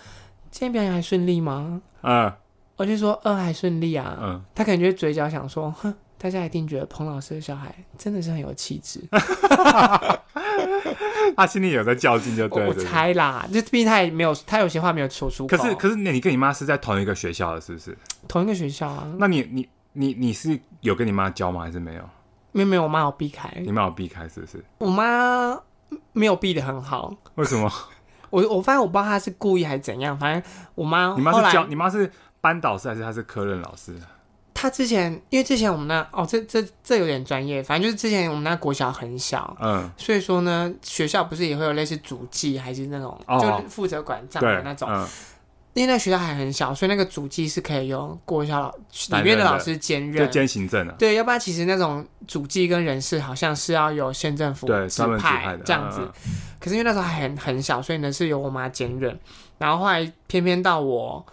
[0.50, 1.80] 今天表演还顺利吗？
[2.02, 2.30] 嗯，
[2.76, 4.18] 我就说嗯还顺利啊。
[4.20, 5.94] 嗯，她可能就嘴角想说哼。
[6.22, 9.00] 大家一定觉得彭老师的小孩真的是很有气质，
[11.34, 12.68] 他心里有在较劲就对了。
[12.68, 15.56] 我猜啦，就毕竟他也没有，他有些话没有说出口。
[15.56, 17.96] 可是，可是，那你跟你妈是在同一个学校的，是不是？
[18.28, 19.10] 同一个学校啊？
[19.18, 21.62] 那你你你你是有跟你妈教吗？
[21.62, 22.02] 还是没有？
[22.52, 23.50] 没有没有，我妈有避开。
[23.56, 24.62] 你妈有避开是不是？
[24.76, 25.58] 我妈
[26.12, 27.14] 没有避的很好。
[27.36, 27.72] 为什么？
[28.28, 30.18] 我我发现我不知道她是故意还是怎样。
[30.18, 30.42] 反正
[30.74, 33.96] 我妈，你妈是教，你妈是班导师还是她是科任老师？
[34.60, 37.62] 她之前因为之前我们那哦，这这这有点专业。
[37.62, 44.86] 反正就是之前我们那国小很小，嗯，所以说呢，学校不是也会有类似主计还是那种，哦、就负责管账的那种。
[45.72, 48.60] 因为那学校还很小，所以那个主计是可以由国小
[49.08, 50.94] 老里面的老师兼任，就兼行政啊。
[50.98, 56.00] 对，要不然其实那种主计跟人事好像是要由县政府指派这样子。
[56.58, 59.18] 可是因为那时候还很很小，所以呢是由我妈兼任。
[59.58, 61.24] 然后后来偏偏到我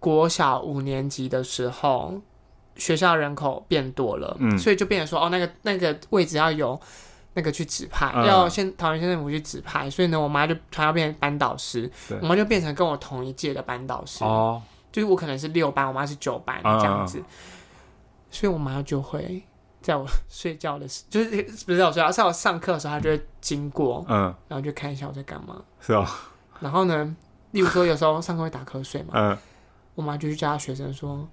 [0.00, 2.14] 国小五年级的时候，
[2.76, 6.80] 学校人口变多了，嗯，所以就变成说哦，那个那个位置要由。
[7.36, 14.22] 那个去指派，嗯、要先桃园县政府去指派，所以呢，我妈就突然要变成班导师，对我妈就变成跟我同一届的班导师。
[14.22, 17.24] 哦，就是我可能是六班，我妈是九班这样子，嗯、
[18.30, 19.42] 所以我妈就会
[19.82, 25.60] 在我睡觉的时，就是不是在我睡觉，在我上课的时候，她就会经过，嗯，然后就看一下我在干嘛。
[25.80, 26.06] 是哦。
[26.60, 27.16] 然后呢，
[27.50, 29.36] 例如说有时候上课会打瞌睡嘛，嗯，
[29.96, 31.28] 我妈就去叫她学生说。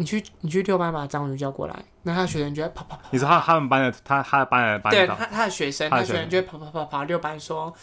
[0.00, 3.02] 你去，你去六班把张宇叫过来，那他的学生就会跑跑跑。
[3.10, 7.74] 你说他他们班的他他的班的班对他他的学生，他的学生就会跑跑跑跑六班说：“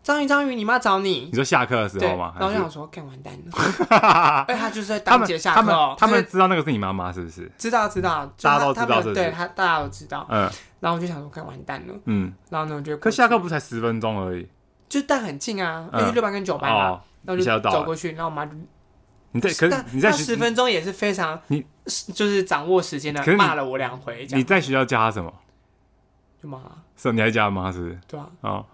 [0.00, 2.34] 张宇张宇，你妈找你。”你说下课的时候吗？
[2.38, 4.44] 然后就想说，干完蛋了。
[4.46, 7.50] 哎，他就是在当节下课，他们知道那个是你妈妈是不是？
[7.58, 10.24] 知道知道，大家都知道，对他大家都知道。
[10.30, 11.94] 嗯，然后我就想说，干完蛋了。
[12.04, 14.46] 嗯，然后呢，我就可下课不才十分钟而已，
[14.88, 18.52] 就但很近啊，因为六班跟九班嘛，然后就走过去，然后我妈就。
[19.32, 21.64] 你在可是你在十分钟也是非常你
[22.14, 24.26] 就是掌握时间的，骂了我两回。
[24.30, 25.32] 你在学校叫他什么？
[26.42, 26.60] 就骂。
[26.96, 27.98] 是，你还叫他骂是不是？
[28.06, 28.28] 对啊。
[28.40, 28.66] 哦，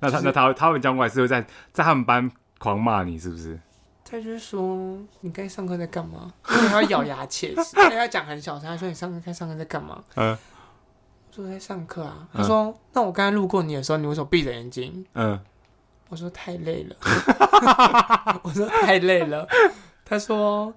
[0.00, 1.40] 那他那他他们讲过来是会在
[1.72, 3.58] 在他们班狂骂你是不是？
[4.04, 6.30] 他就是说你该上课在干嘛？
[6.50, 10.02] 因为他要咬牙切齿， 他要讲很小声，他说你上课该上课在干嘛？
[10.16, 10.36] 嗯，
[11.30, 12.28] 我说在上课啊。
[12.34, 15.06] 他说那我刚才路过你的时候，你为什么闭着眼睛？
[15.14, 15.40] 嗯，
[16.10, 16.96] 我说太累了。
[18.42, 19.48] 我说太累了。
[20.04, 20.74] 他说：“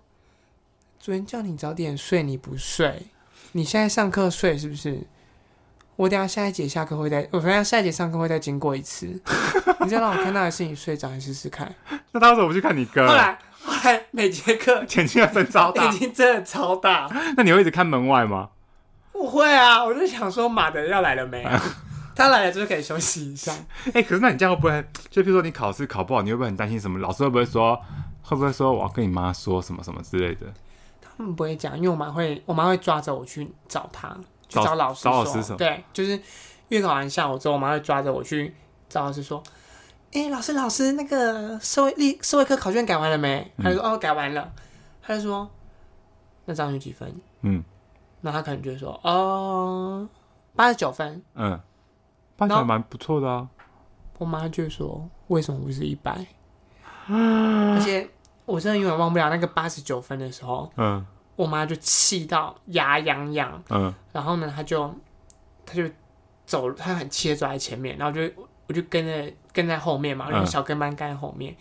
[0.99, 3.07] 昨天叫你早点睡，你不睡，
[3.51, 5.01] 你现在上课睡是不是？
[5.97, 9.07] 我等下下一节下课会再，我等下下一节上课会再经过一次。
[9.79, 11.73] 你再让我看到的是你睡着，你试试看。
[12.11, 13.07] 那他为什么不去看你哥。
[13.07, 17.09] 后来后来每节课眼睛要睁超大， 眼睛真的超大。
[17.37, 18.49] 那你会一直看门外吗？
[19.13, 21.45] 不会啊，我就想说马德要来了没？
[22.13, 23.53] 他来了就是可以休息一下。
[23.87, 24.85] 哎、欸，可是那你这样会不会？
[25.09, 26.99] 就比如说你考试考不好，你会不会很担心什么？
[26.99, 27.81] 老师会不会说？”
[28.27, 30.47] 会不会说我要跟你妈说什么什么之类的？
[30.99, 34.09] 他们不会讲，因为我妈会，我妈会抓着我去找他，
[34.49, 35.11] 去找老师说。
[35.11, 36.19] 找老师对，就是
[36.69, 38.53] 月考完下午之后，我妈会抓着我去
[38.89, 39.41] 找老师说
[40.11, 44.51] ：“哎、欸，老师，老师，那个社会历社会科考卷改完了没？”他就说：“哦，改完了。”
[45.01, 45.47] 他就说
[46.45, 47.63] ：“那张宇几分？”嗯，
[48.21, 50.09] 那他可能就会说：“哦，
[50.55, 51.59] 八十九分。”嗯，
[52.35, 53.47] 八十九蛮不错的啊。
[54.17, 56.25] 我妈就说：“为什么不是一百？”
[57.07, 58.09] 而且
[58.45, 61.05] 我真的永远忘不了那个八十九分的时候，嗯，
[61.35, 64.93] 我妈就气到牙痒痒，嗯，然后呢，她就
[65.65, 65.83] 她就
[66.45, 68.21] 走，她很气的走在前面，然后就
[68.67, 71.57] 我就跟着跟在后面嘛，因为小跟班跟在后面，嗯、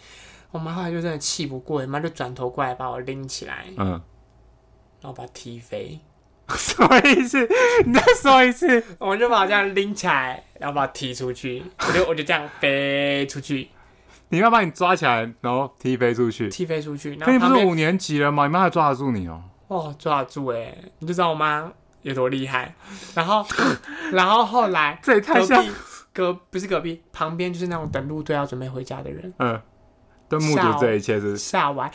[0.52, 3.90] 我妈后来就真的气不过，我妈就转头过来把我拎起来，嗯，
[5.00, 5.98] 然后把她踢飞，
[6.50, 7.48] 什么意思？
[7.86, 13.70] 你再说一次， 我就把我这样拎起来，然后把她踢出去，我就我就这样飞出去。
[14.28, 17.16] 你妈把你抓起来，然后踢飞出去，踢飞出去。
[17.16, 18.46] 那你不是五年级了吗？
[18.46, 19.42] 你妈还抓得住你哦？
[19.68, 20.76] 哦，抓得住哎！
[20.98, 22.74] 你就知道我妈有多厉害。
[23.14, 23.44] 然后，
[24.12, 25.64] 然后后来， 这也太像
[26.12, 29.32] 隔不是隔壁，旁边就是那种等路队要准备回家的人。
[29.38, 29.60] 嗯，
[30.28, 31.90] 都目睹这一切是吓完。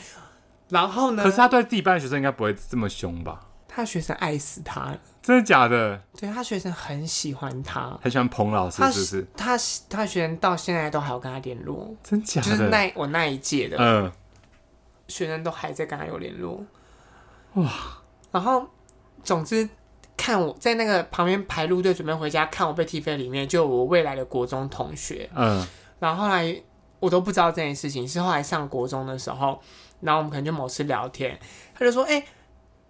[0.70, 1.24] 然后呢？
[1.24, 3.40] 可是他对自己班的学生应该不会这么凶吧？
[3.68, 5.00] 他学生爱死他了。
[5.30, 6.02] 真的假的？
[6.20, 9.28] 对，他学生很喜欢他，很喜欢彭老师，是不是？
[9.38, 9.56] 他
[9.88, 12.50] 他学生到现在都还有跟他联络，真假的？
[12.50, 14.12] 就是那我那一届的，嗯，
[15.08, 16.66] 学生都还在跟他有联络，
[17.54, 17.72] 哇！
[18.32, 18.68] 然后
[19.24, 19.70] 总之
[20.18, 25.64] 看我在那个旁边排路队准备回家看我被踢飞里面，就我未来的国中同学，嗯，
[26.00, 26.60] 然后后来
[27.00, 29.62] 我都不知道这件事情，是后来上国中的时候，
[30.02, 31.40] 然后我们可能就某次聊天，
[31.76, 32.26] 他就说，哎、欸。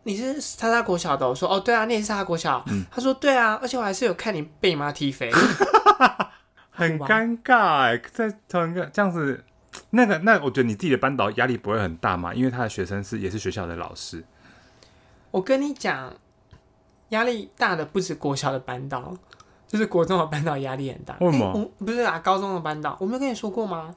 [0.03, 1.27] 你是他他国小的？
[1.27, 2.63] 我说哦，对啊，你也是他国小。
[2.67, 5.31] 嗯、他说对啊，而且我还是有看你被你妈踢飞，
[6.71, 9.43] 很尴尬哎，在同一个这样子，
[9.91, 12.33] 那个那我觉得你自己的班导压力不会很大嘛？
[12.33, 14.23] 因为他的学生是也是学校的老师。
[15.31, 16.13] 我跟你讲，
[17.09, 19.13] 压力大的不止国小的班导，
[19.67, 21.15] 就是国中的班导压力很大。
[21.19, 21.71] 为什么？
[21.77, 23.93] 不是啊，高中的班导，我没有跟你说过吗？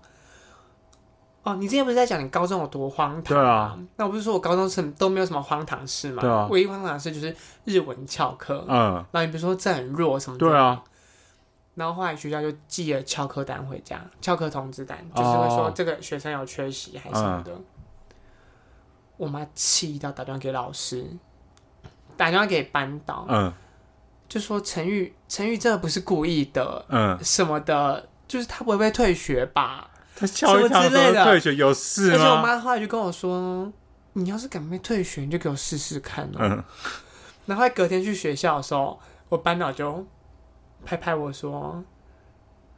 [1.43, 3.37] 哦，你之前不是在讲你高中有多荒唐？
[3.37, 6.21] 对啊，那我不是说我高中是都没有什么荒唐事嘛？
[6.21, 8.65] 对啊，唯一荒唐的事就是日文翘课。
[8.69, 10.47] 嗯，然后你比如说这很弱什么的。
[10.47, 10.83] 对啊。
[11.75, 17.51] 然后后来学校就寄了翘课单回家，翘课通知单，就是会说这个学生有缺席还是什么的。
[17.51, 17.65] 嗯、
[19.17, 21.07] 我妈气到打电话给老师，
[22.15, 23.51] 打电话给班导，嗯，
[24.29, 29.89] 就说陈玉陈玉真的不是故意的，嗯，什么的，就是他不会被退学吧？
[30.15, 32.15] 他敲一堂之类的退学有事吗？
[32.15, 33.73] 而且我妈后来就跟我说，
[34.15, 36.39] 你要是敢被退学，你就给我试试看哦。
[36.39, 36.65] 嗯，
[37.47, 38.99] 然后隔天去学校的时候，
[39.29, 40.07] 我班长就。
[40.85, 41.81] 拍拍我说：“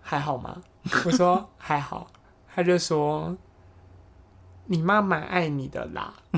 [0.02, 0.60] 还好吗？”
[1.06, 2.06] 我说：“还好。”
[2.54, 3.34] 他就说
[4.68, 6.12] ：“你妈蛮爱你的啦。”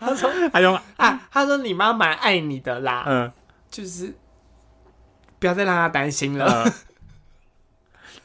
[0.00, 3.32] 他说：“还用啊？”他说：“你妈蛮爱你的啦。”嗯，
[3.70, 4.12] 就是
[5.38, 6.64] 不要再让他担心了。
[6.64, 6.72] 嗯、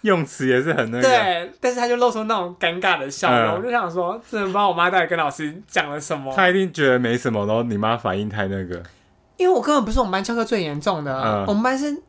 [0.01, 3.53] 用词也是很那个，对，但是他就露出那种尴尬的笑容。
[3.53, 6.33] 嗯、我就想说，真的不知道我妈到底跟老师讲了什么。
[6.35, 8.81] 他一定觉得没什么，然后你妈反应太那个。
[9.37, 12.01] 因为我根本不是我们班翘课最严重的，嗯、我们班是。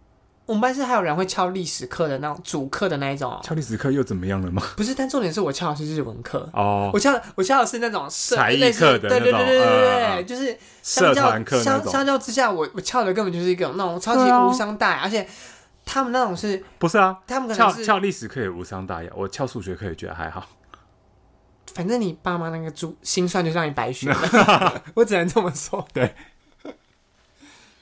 [0.45, 3.41] 我们班是还有人会翘历史课的那种主课的那一种哦。
[3.45, 4.61] 翘历史课又怎么样了吗？
[4.77, 6.91] 不是，但重点是我翘的是日文课哦。
[6.93, 15.27] 我翘我翘的是那种才艺课的那种，对对对对对，就是社团课相相较之下，我我翘的根本就是一个那种超级无伤大雅，而且
[15.85, 17.21] 他们那种是不是啊？
[17.27, 20.47] 他们可能是翘历史课也无伤大雅，我翘数学课也觉得还好。
[21.75, 25.87] 反正你爸妈那个珠心算就让你白学了， 我只能这么说。
[25.93, 26.15] 对。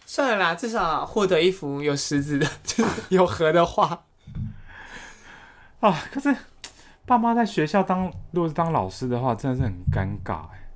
[0.06, 4.04] 算了啦，至少获得一幅有石子的， 就是有河的画。
[5.78, 6.34] 啊，可是
[7.06, 10.68] 爸妈在学校当，如果是当老师的话，真的是很尴尬哎。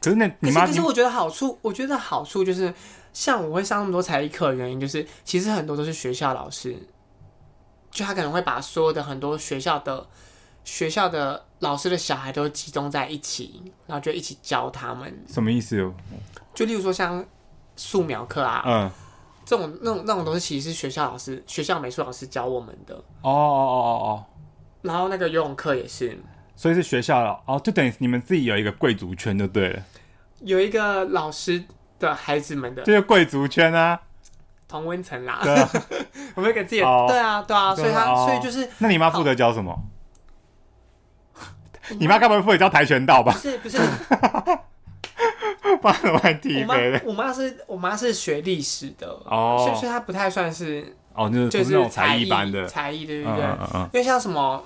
[0.00, 2.72] 可是那你妈，可是我觉得好处，我觉得好处就是，
[3.12, 6.76] 像我会上那么多才艺课的原因，就是其实很多都是学校老师，
[7.90, 10.06] 就他可能会把所有的很多学校的
[10.64, 15.24] 学校的老师的小孩都集中在一起，然后就一起教他们。
[15.28, 15.92] 什么意思哦？
[16.54, 17.24] 就例如说像。
[17.74, 18.90] 素描课啊，嗯，
[19.46, 22.94] 这种那种那种东西其实是学校老师、学校美术老师教我们的。
[22.94, 24.24] 哦哦哦哦哦。
[24.82, 26.16] 然后那个游泳课也是，
[26.54, 29.82] 所以是学校的哦，就等于你们自己有一个贵族圈就对了。
[30.40, 31.64] 有一个老师
[32.06, 34.00] 的孩子们的，就是贵族圈啊，
[34.68, 35.40] 同温层啦。
[35.42, 35.68] 对啊，
[36.34, 39.76] 我们给自己的，对啊对啊，所以他所以就是，那你妈负责教什么？
[41.98, 43.32] 你妈该不会负责教跆拳道吧？
[43.32, 43.78] 不是不是。
[45.80, 52.66] 爸怎么还踢飞我妈是我妈是学历史的哦，所以所以她不太算是哦，就是就是那种才艺班的。
[52.66, 53.44] 才艺，对不对？
[53.44, 54.62] 因为像什么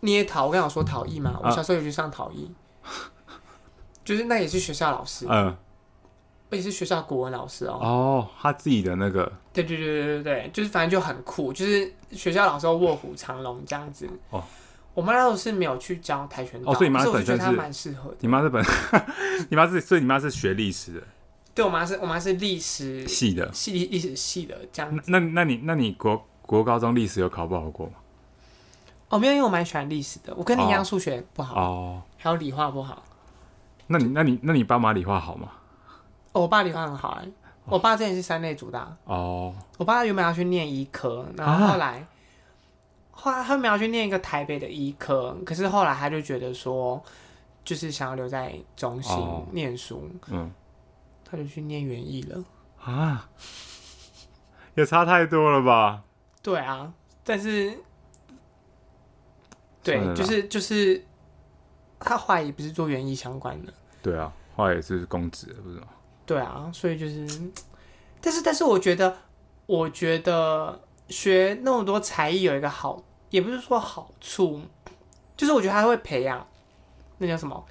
[0.00, 2.50] 捏陶，我刚刚说陶艺嘛，我小时候有去上陶艺，
[4.04, 5.56] 就是那也是学校老师，嗯，
[6.50, 7.78] 也是学校国文老师哦。
[7.80, 14.42] 哦，他自己的那个，对对对对对对，就是反正就很酷，就是学校老师卧虎藏龙这样子哦。
[14.94, 18.16] 我妈那时候是没有去教跆拳道，哦，所以你妈本身是蛮适合的。
[18.20, 18.64] 你妈是本，
[19.48, 21.02] 你妈是，所以你妈是学历史的。
[21.54, 25.10] 对，我妈是，我妈是历史系的，系历史系的这样子。
[25.10, 27.92] 那那你那你国国高中历史有考不好过吗？
[29.10, 30.34] 哦，没有，因为我蛮喜欢历史的。
[30.34, 33.04] 我跟你一样，数学不好哦，还有理化不好。
[33.86, 35.48] 那你那你那你爸妈理化好吗？
[36.38, 37.28] 哦，我爸理化很好哎，
[37.64, 39.54] 我爸之前是三类组的哦。
[39.76, 42.06] 我爸原本要去念医科，然后后来。
[43.20, 47.02] 后来他们要去念一个台北的医科，可是后来他就觉得说，
[47.64, 49.12] 就是想要留在中心
[49.50, 50.52] 念书，哦、嗯，
[51.24, 52.44] 他就去念园艺了
[52.80, 53.28] 啊，
[54.76, 56.04] 也差太多了吧？
[56.40, 56.92] 对啊，
[57.24, 57.76] 但是，
[59.82, 61.04] 对，就是就是，
[61.98, 65.88] 他后来也不是做园艺相关的，对啊，后来也是公职，不是吗？
[66.28, 67.26] 对啊，所以就是，
[68.20, 69.16] 但是但是我觉得，
[69.66, 73.02] 我觉得学那么多才艺有一个好。
[73.30, 74.62] 也不是说好处，
[75.36, 76.48] 就是我觉得他会培养，
[77.18, 77.62] 那叫什么？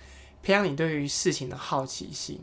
[0.44, 2.40] 培养你对于事情的好奇心。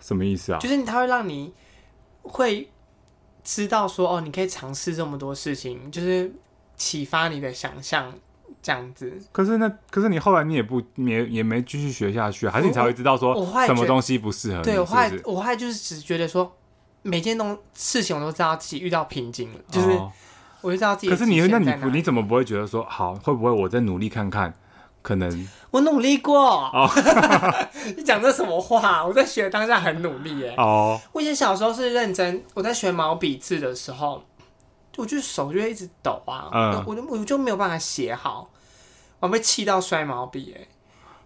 [0.00, 0.58] 什么意思啊？
[0.58, 1.52] 就是他会让你
[2.22, 2.70] 会
[3.44, 6.32] 知道说，哦，你可以尝试这么多事情，就是
[6.76, 8.18] 启发你的想象
[8.62, 9.12] 这样子。
[9.32, 13.34] 可是那，可是你后来你也不也也没继续学下去，还是你才会知道说，
[13.66, 14.62] 什么东西不适合你？
[14.62, 16.50] 对，我后来我后来就是只觉得说，
[17.02, 19.90] 每件东事情我都知道自己遇到瓶颈了，就是。
[19.90, 20.10] 哦
[20.62, 21.08] 我就知道自己。
[21.08, 24.54] 可是你，那你你怎么不会觉得说，好，会不会我再努力看看？
[25.02, 26.40] 可能我努力过。
[26.40, 26.88] 哦、
[27.96, 29.04] 你讲这什么话？
[29.04, 30.54] 我在学当下很努力耶。
[30.56, 31.00] 哦。
[31.10, 34.22] 我以前小时候是认真，我在学毛笔字的时候，
[34.98, 36.48] 我就手就会一直抖啊。
[36.54, 36.84] 嗯。
[36.86, 38.48] 我就我就没有办法写好，
[39.22, 40.60] 我被气到摔毛笔哎。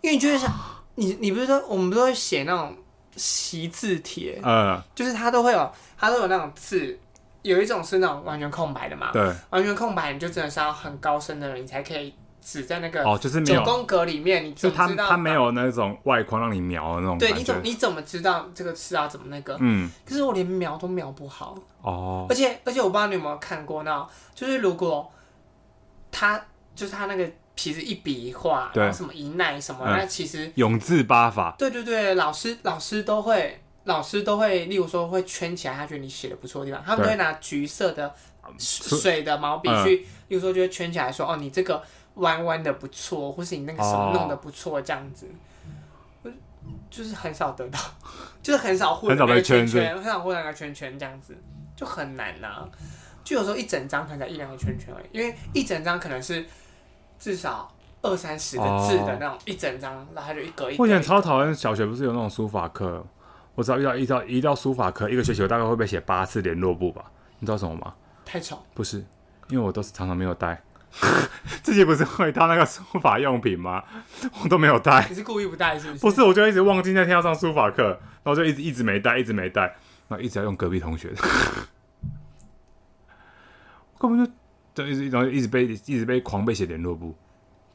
[0.02, 0.52] 因为你就是想，
[0.94, 2.76] 你你不是说我们不是会写那种
[3.16, 4.40] 习字帖？
[4.44, 4.80] 嗯。
[4.94, 6.98] 就是它都会有，它都有那种字。
[7.42, 15.08] 有一种是那种完全空白的嘛，对，完全空白，你就真的是要很高深的人，你才可以指在那个哦，就是九宫格里面，你怎么知道？
[15.08, 17.16] 它没有那种外框让你描的那种。
[17.18, 19.56] 对，你怎么你怎么知道这个字啊怎么那个？
[19.60, 22.26] 嗯，可是我连描都描不好哦。
[22.28, 25.08] 而且而且我不知道你有没有看过那，就是如果
[26.10, 26.44] 他
[26.74, 31.56] 就是他那个皮子一笔一画，然后什么一捺什么，那其实永字八法。
[31.58, 33.60] 对对对，老师老师都会。
[33.86, 38.12] 老师都会，例如说会圈起来，他觉得你写的不错的地方，他们都会拿橘色的
[38.58, 41.80] 水的毛笔去，例如说就会圈起来说，哦，你这个
[42.14, 45.28] 弯弯的不错，或是你那个什么弄的不错，这样子，
[46.90, 47.78] 就是很少得到，
[48.42, 51.32] 就是很少获得那个圈圈，很少获得那个圈圈，这样子
[51.76, 52.68] 就很难呐。
[53.22, 56.44] 就有时候一整张可能才一两个圈圈而已，因为一整张可能是
[57.18, 60.82] 至少二三十个字的那种一整张，然后就一格一格。
[60.82, 63.04] 我以前超讨厌小学不是有那种书法课。
[63.54, 67.04] 我知道遇到一到一到书法课，一个学期我大概会被写八次联络簿吧？
[67.38, 67.94] 你知道什么吗？
[68.24, 68.62] 太丑。
[68.74, 68.98] 不是，
[69.48, 70.62] 因为我都是常常没有带。
[71.62, 73.82] 自己不是会带那个书法用品吗？
[74.42, 75.06] 我都没有带。
[75.08, 76.00] 你是故意不带是不是？
[76.00, 77.88] 不是，我就一直忘记那天要上书法课，
[78.22, 79.62] 然后就一直一直没带，一直没带，
[80.08, 81.16] 然后一直要用隔壁同学的。
[83.98, 84.30] 根本就
[84.76, 87.12] 就一直然后一直被一直被狂被写联络簿。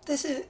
[0.05, 0.47] 但是，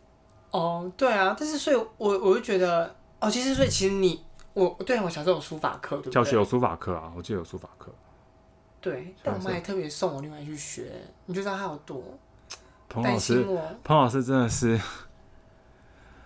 [0.52, 4.24] 哦，对啊，但是所以我，我我就觉得，哦，其实所以其实你。
[4.54, 6.14] 我对我小时候有书法课，对不对？
[6.14, 7.90] 小学有书法课啊，我记得有书法课。
[8.82, 10.92] 对，但我妈还特别送我另外去学，
[11.26, 12.04] 你就知道她有多
[12.90, 13.48] 彭老师，
[13.82, 14.78] 彭老师真的是，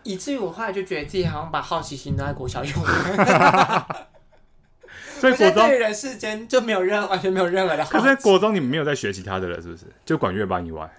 [0.01, 2.73] 以至于我后来就觉得自己好像把好奇心都在国小用
[5.33, 7.89] 所以国中对人世间就没有任完全没有任何的好。
[7.89, 9.85] 可是在国中你们没有在学其他的了，是不是？
[10.05, 10.89] 就管乐班以外。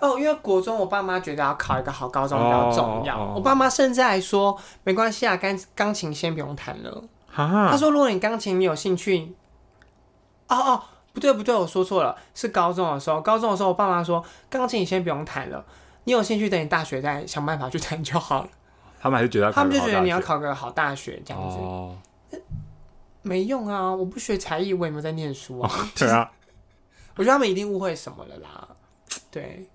[0.00, 3.36] 哦，因为国中我爸妈觉得要考一个好高中比较重要，oh, oh, oh.
[3.36, 7.04] 我爸妈甚至还说没关系啊，钢钢琴先不用弹了。
[7.28, 9.32] 哈他说如果你钢琴你有兴趣，
[10.48, 10.82] 哦哦，
[11.12, 15.64] 不对不对，我说错了，是高中的时候，高中的时候我爸妈说钢琴你先不用弹了，
[16.02, 18.48] 你有兴趣等你大学再想办法去弹就好了。
[19.00, 21.92] 他们还是觉得，他们就觉得你要考个好大学这样子，oh.
[23.22, 25.70] 没用啊，我不学才艺，我也没有在念书啊。
[25.72, 26.30] Oh, 对啊，
[27.16, 28.68] 我觉得他们一定误会什么了啦，
[29.30, 29.68] 对。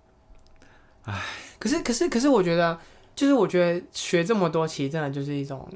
[1.04, 1.22] 唉，
[1.58, 2.78] 可是可是可是，我觉得
[3.16, 5.68] 就是我觉得学这么多，其实真的就是一种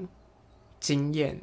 [0.80, 1.40] 经验。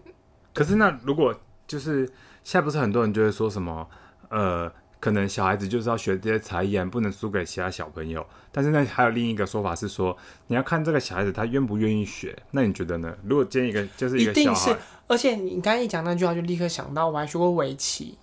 [0.52, 1.34] 可是那如果
[1.66, 2.04] 就是
[2.44, 3.88] 现在不是很多人就会说什么，
[4.28, 4.70] 呃，
[5.00, 8.26] 可能小孩子就是要学这些才艺，不能输给其他小朋友。
[8.50, 10.16] 但是呢还有另一个说法是说，
[10.48, 12.36] 你要看这个小孩子他愿不愿意学。
[12.50, 13.14] 那你觉得呢？
[13.24, 14.76] 如果建一个就是一个小孩，一定是，
[15.06, 18.16] 而且你刚刚一讲那句话，就立刻想到我还学过围棋。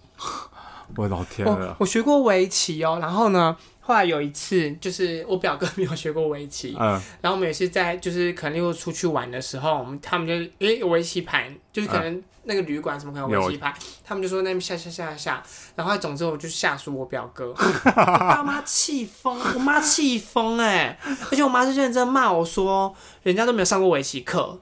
[0.96, 3.56] 我老天了，我， 我学过围棋哦，然后呢？
[3.88, 15.44] 后来有一次，就是我表哥没有学过围棋，嗯，然后我们也是在就是可能又出去玩的时候，我们他们就诶有围棋盘，就是可能那个旅馆什么可能有围棋盘，嗯、他们就说那边下下下下，
[15.76, 20.98] 然后总之我就下输我表哥，我 爸妈气疯，我妈气疯哎，
[21.32, 24.60] 而且我妈是认真骂我说，人家都没有上过围棋课，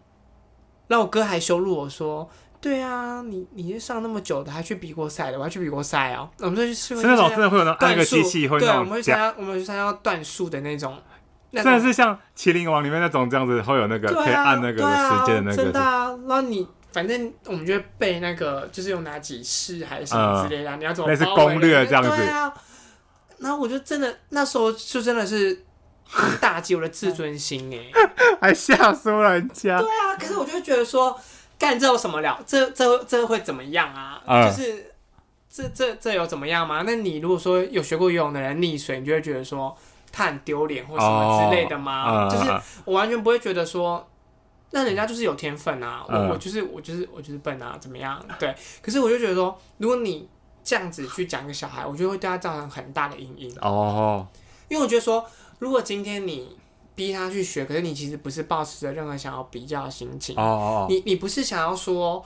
[0.88, 2.30] 然后我哥还羞辱我说。
[2.62, 6.30] 对啊，你你是上那么久的，还去比过赛的，我还去比过赛哦。
[6.40, 10.98] 我们去是那种真的会有那个机器会那种，对，我们会参加，我们会参加断数的那种。
[11.52, 15.58] 真的是像麒麟王里面那种这样子，会有那个可以按那个时间的那个。
[15.58, 21.10] 真的啊，那你反正我们就会背那个，就是有哪几式还是什么之类的，你要怎么？
[21.10, 22.10] 那是攻略这样子。
[22.10, 22.54] 对啊。
[23.40, 25.66] 然后我就真的那时候就真的是
[26.40, 27.92] 打击我的自尊心哎，
[28.40, 29.82] 还吓死人家。
[29.82, 31.20] 对啊，可是我就觉得说。
[31.56, 32.38] 干这有什么了？
[32.46, 34.22] 这这这会怎么样啊？
[34.28, 34.92] 嗯、就是
[35.50, 36.84] 这这这有怎么样吗？
[36.86, 39.74] 那你如果说有学过游泳的人溺水，你就会觉得说
[40.12, 42.28] 他很丢脸或什么之类的吗？
[42.28, 42.52] 哦、就是
[42.84, 44.06] 我完全不会觉得说，
[44.74, 48.22] 那人家就是有天分啊，嗯、我我就是我就是我就是笨啊，怎么样？
[48.38, 48.54] 对。
[48.82, 50.28] 可是我就觉得说，如果你
[50.62, 54.28] 这样子去讲一个小孩，我觉得会对他造成很大的阴影哦。
[54.68, 55.26] 因为我觉得说，
[55.60, 56.58] 如果今天你。
[56.96, 60.36] 逼他去学，可是你其实不是抱持着任何想要比较的心情。
[60.36, 62.24] 哦，你你不是想要说，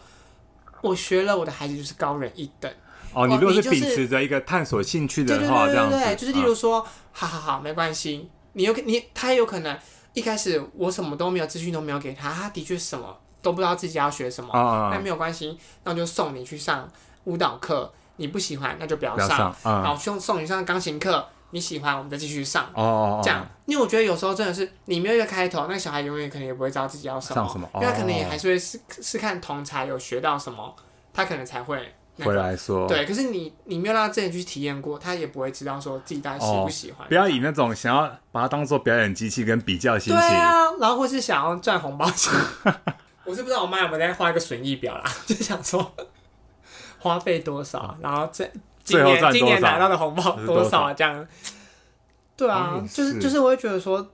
[0.81, 2.69] 我学了，我的孩子就是高人一等。
[3.13, 8.29] 哦，你如果是秉持着一个探索兴趣的话，这样子，就是例如说，好好好，没关系。
[8.51, 9.79] 你有你，他也有可能
[10.17, 14.51] 一开始我什么都没有，资讯都没有给他，他的确什么都不知道自己要学什么。
[14.91, 16.89] 那没有关系，那我就送你去上
[17.25, 17.93] 舞蹈课。
[18.15, 19.55] 你不喜欢，那就不要上。
[19.63, 21.23] 然后送送你上钢琴课。
[21.51, 30.75] 你喜欢，我们再继续上哦，哦，哦，这样，因为我觉得有时候真的是你没有一个开头，那个小孩永远可能也不会知道自己要什么，上什么，因为他可能也还是会试试看同才有学到什么，
[31.13, 31.87] 他可能才会、那个、
[32.19, 32.87] 回来说。
[32.87, 37.05] 对，可是你你没有让他自己去体验过，他也不会知道说自己到底喜不喜欢。
[37.05, 42.33] 哦、不要以那种想要把它当做表演机器跟比较心情，对啊，然后或是想要赚红包钱。
[43.25, 45.93] 我是不知道我妈有没有在画一个损益表啦， 就想说
[46.99, 48.49] 花费多少，然后这。
[48.83, 50.93] 今年今年拿到的红包多少？
[50.93, 51.27] 这样，
[52.37, 54.09] 对啊，就是就是，我会觉得说，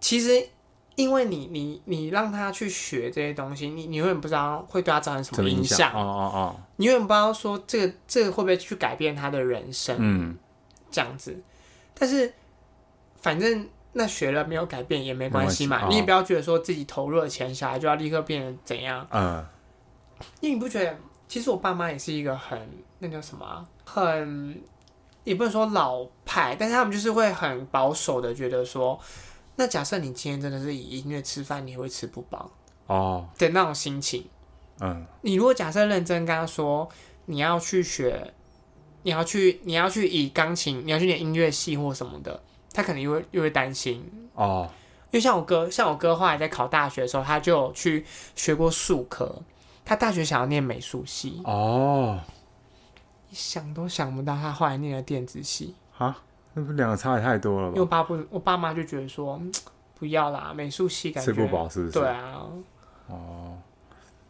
[0.00, 0.48] 其实
[0.96, 5.92] 因为你你你让他去学这些东西，你你永远不知道会对他造成什么影响。
[5.92, 9.96] 哦哦哦，你永远不知道说这个这个会不会去改变他的人生。
[10.00, 10.36] 嗯，
[10.90, 11.38] 这样子。
[11.94, 12.32] 但是
[13.20, 19.06] 反正那学了没有改变也没关系嘛，你也不要觉得说自己投入了钱，小孩就要立刻变成怎样。
[19.10, 19.44] 嗯，
[20.40, 22.58] 因为你不觉得，其实我爸妈也是一个很
[22.98, 24.62] 那叫什么啊，很。
[25.24, 28.96] 也不能说老派，但是他们就是会很保守的觉得说，
[29.56, 32.50] 那假设你今天真的是以音乐吃饭，你会吃不饱。
[32.86, 33.26] 哦。
[33.38, 34.26] 的那种心情。
[34.80, 36.88] 嗯，你如果假设认真跟他说
[37.24, 38.34] 你要去学，
[39.02, 42.42] 你要去你要去以钢琴，你要去念音乐系或什么的，
[42.72, 44.04] 他可能又会又会担心。
[44.34, 44.68] 哦。
[45.10, 48.04] 因为像我哥，像我哥后来在考大学的时候，他就有去
[48.34, 49.40] 学过数科，
[49.84, 51.40] 他大学想要念美术系。
[51.44, 52.20] 哦。
[53.32, 55.74] 想都想不到，他后来念了电子系。
[55.96, 56.22] 啊，
[56.58, 57.72] 那不两个差也太多了吧？
[57.72, 59.38] 因为我爸不，我爸妈就觉得说
[59.98, 61.92] 不要啦，美术系感觉吃不饱，是不是？
[61.92, 62.46] 对啊，
[63.08, 63.58] 哦，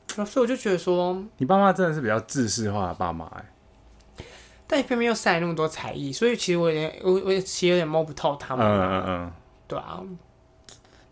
[0.09, 3.45] 所以我就觉得说，你爸妈真的是比较制式化的爸妈哎，
[4.67, 9.33] 但你偏偏又塞那么多才艺，所以其实我有点，我我其实有点摸不透他们，嗯嗯嗯，
[9.69, 10.03] 对啊，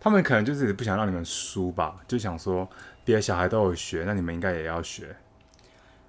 [0.01, 2.69] 他们可能就是不想让你们输吧，就想说
[3.05, 5.15] 别的小孩都有学，那你们应该也要学。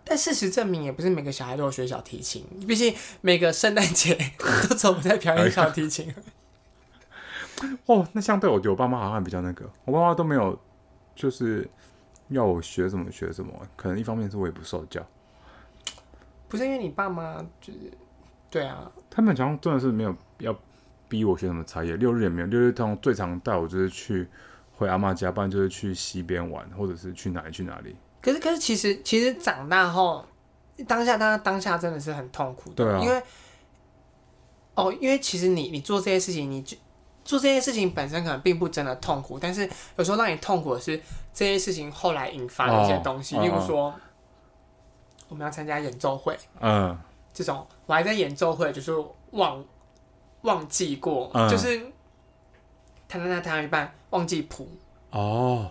[0.08, 2.46] 但事实证明，也不是每个小孩都有学小提琴。
[2.68, 4.16] 毕竟每个圣诞节
[4.70, 6.14] 都走不在表演小提琴。
[7.88, 10.60] 哦，那相对我觉得我爸妈好像比较那个，我爸妈都没有，
[11.16, 11.68] 就是
[12.28, 13.52] 要我学什么学什么。
[13.76, 15.04] 可能一方面是我也不受教，
[16.48, 17.80] 不是因为你爸妈就是
[18.52, 20.56] 对啊，他们好像真的是没有要
[21.10, 21.92] 逼我学什么才艺。
[21.94, 24.28] 六日也没有，六日通常最常带我就是去
[24.74, 27.96] 回阿妈家，不然就是去溪边玩，或者是去哪里去哪里。
[28.26, 30.26] 可是，可是，其实，其实长大后，
[30.88, 33.24] 当下，当当下真的是很痛苦的，对啊，因为，
[34.74, 36.76] 哦，因为其实你，你做这些事情，你就
[37.24, 41.00] 做这些事情本身可能并不真的痛苦，但是有时候让你痛苦的是
[41.36, 43.96] 这些事情后来引发的一些东西，哦、例如说，哦、
[45.30, 46.98] 我们要参加演奏会，嗯，
[47.32, 48.92] 这种我还在演奏会，就是
[49.34, 49.64] 忘
[50.42, 51.78] 忘记过，嗯、就是
[53.08, 54.68] 弹弹弹弹到一半忘记谱，
[55.12, 55.70] 哦，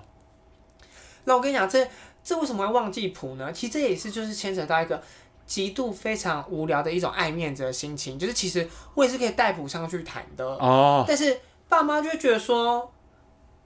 [1.24, 1.84] 那我跟你讲这。
[2.24, 3.52] 这为什么会忘记谱呢？
[3.52, 5.00] 其实这也是就是牵扯到一个
[5.44, 12.90] 极度非常无聊的一种爱面子的心情，就是其实我也是可以带谱上去弹的哦，但是爸妈就会觉得说，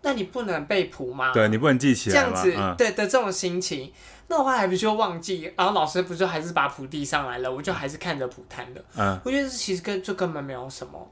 [0.02, 1.32] 那你不能背谱吗？
[1.32, 3.92] 对，你不能记起来这样子，嗯、对的这种心情，
[4.26, 8.84] 那我后来不就忘记，然后老师不就还是把谱递上来了，我就还是看着谱弹的。
[8.96, 11.09] 嗯，我觉得这其实跟就根本没有什么，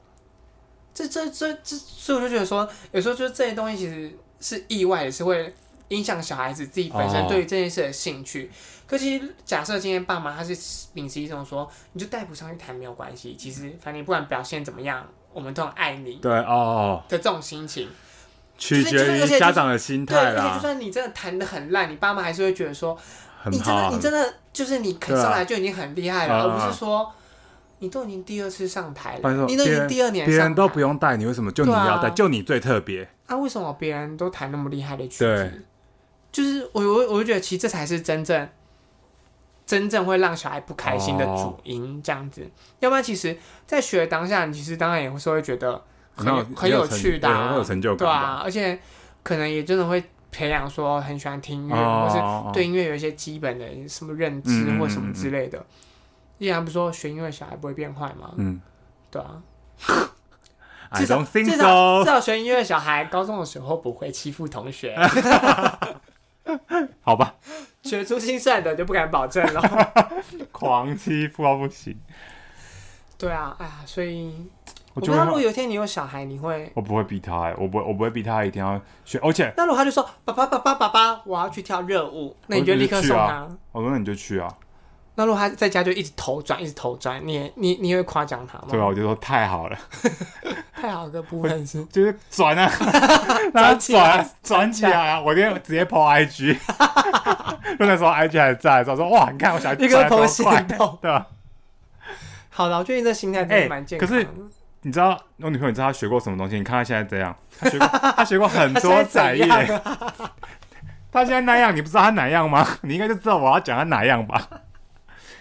[0.93, 5.55] 这这这这，所以我就觉得说，有时候就是这些东西其实是意外，也是会。
[5.89, 8.43] 影响小孩子自己本身对于这件事的兴趣。
[8.43, 8.51] Oh.
[8.87, 10.55] 可其实假设今天爸妈他是
[10.93, 16.13] 秉持一种说，你就带不上去谈没有关系，其实反正你不管表现怎么样，我们都很爱你。
[16.15, 17.03] 对哦。
[17.09, 17.89] 的这种心情，
[18.57, 20.43] 取决于家长的心态啦。
[20.43, 22.97] 而且就算你真的弹的很烂，你爸妈还是会觉得说，
[23.51, 27.11] 你真的你真的就是你肯上来就已经很厉害了，而不是说
[27.79, 32.09] 你都已经第二次上台了，你都已经第二年，别人都不用带，你为什么就你要带？
[32.11, 33.07] 就你最特别。
[33.25, 35.63] 啊，为什么别人都弹那么厉害的曲子？
[36.31, 38.47] 就是我我我就觉得其实这才是真正
[39.65, 42.41] 真正会让小孩不开心的主因，这样子。
[42.41, 42.51] Oh.
[42.79, 45.83] 要不然，其实，在学当下，你其实当然也会是会觉得
[46.15, 48.41] 很有很有趣的，很有成就感，对啊。
[48.43, 48.79] 而且
[49.23, 52.07] 可能也真的会培养说很喜欢听音乐，oh.
[52.09, 55.65] 或是对音乐有一些基本的什么认知或什么之类的。
[56.37, 58.31] 依然不说学音乐小孩不会变坏吗？
[58.37, 58.61] 嗯，
[59.11, 59.41] 对啊。
[60.93, 64.95] 至少至少至少学音乐小孩高中的时候不会欺负同学。
[67.01, 67.35] 好吧，
[67.83, 69.61] 学出心算的就不敢保证了。
[70.51, 71.97] 狂欺负到不行。
[73.17, 74.33] 对啊，哎呀，所以
[74.93, 76.71] 我觉得如果有一天你有小孩，你会？
[76.75, 79.19] 我不会逼他，哎，我不，我不会逼他一定要学。
[79.19, 83.47] 而且，那如果他就说：“爸爸，爸爸，爸爸，我要去跳热舞。”那你就立刻送他。
[83.71, 84.47] 我说：“你就去啊。”
[85.19, 88.65] 那如果他在家就一直头转，一直头转，你你你会夸奖他吗？
[88.69, 89.75] 对啊，我就说太好了，
[90.79, 92.71] 太好的部分是就是转啊，
[93.51, 95.19] 转转转起来啊！
[95.19, 96.55] 我今天直接 po IG，
[97.79, 100.45] 那时候 IG 还在，我说哇，你看我小孩一个 po 心
[100.77, 101.25] 动，对吧？
[102.49, 104.07] 好的，我觉得你这心态真的蛮健康。
[104.07, 104.27] 可是
[104.83, 106.57] 你知道我女朋友，你知道她学过什么东西？
[106.57, 109.41] 你看她现在这样， 她学过她学过很多才艺，
[111.11, 112.63] 她现在那样，你不知道她哪样吗？
[112.83, 114.47] 你应该就知道我要讲她哪样吧？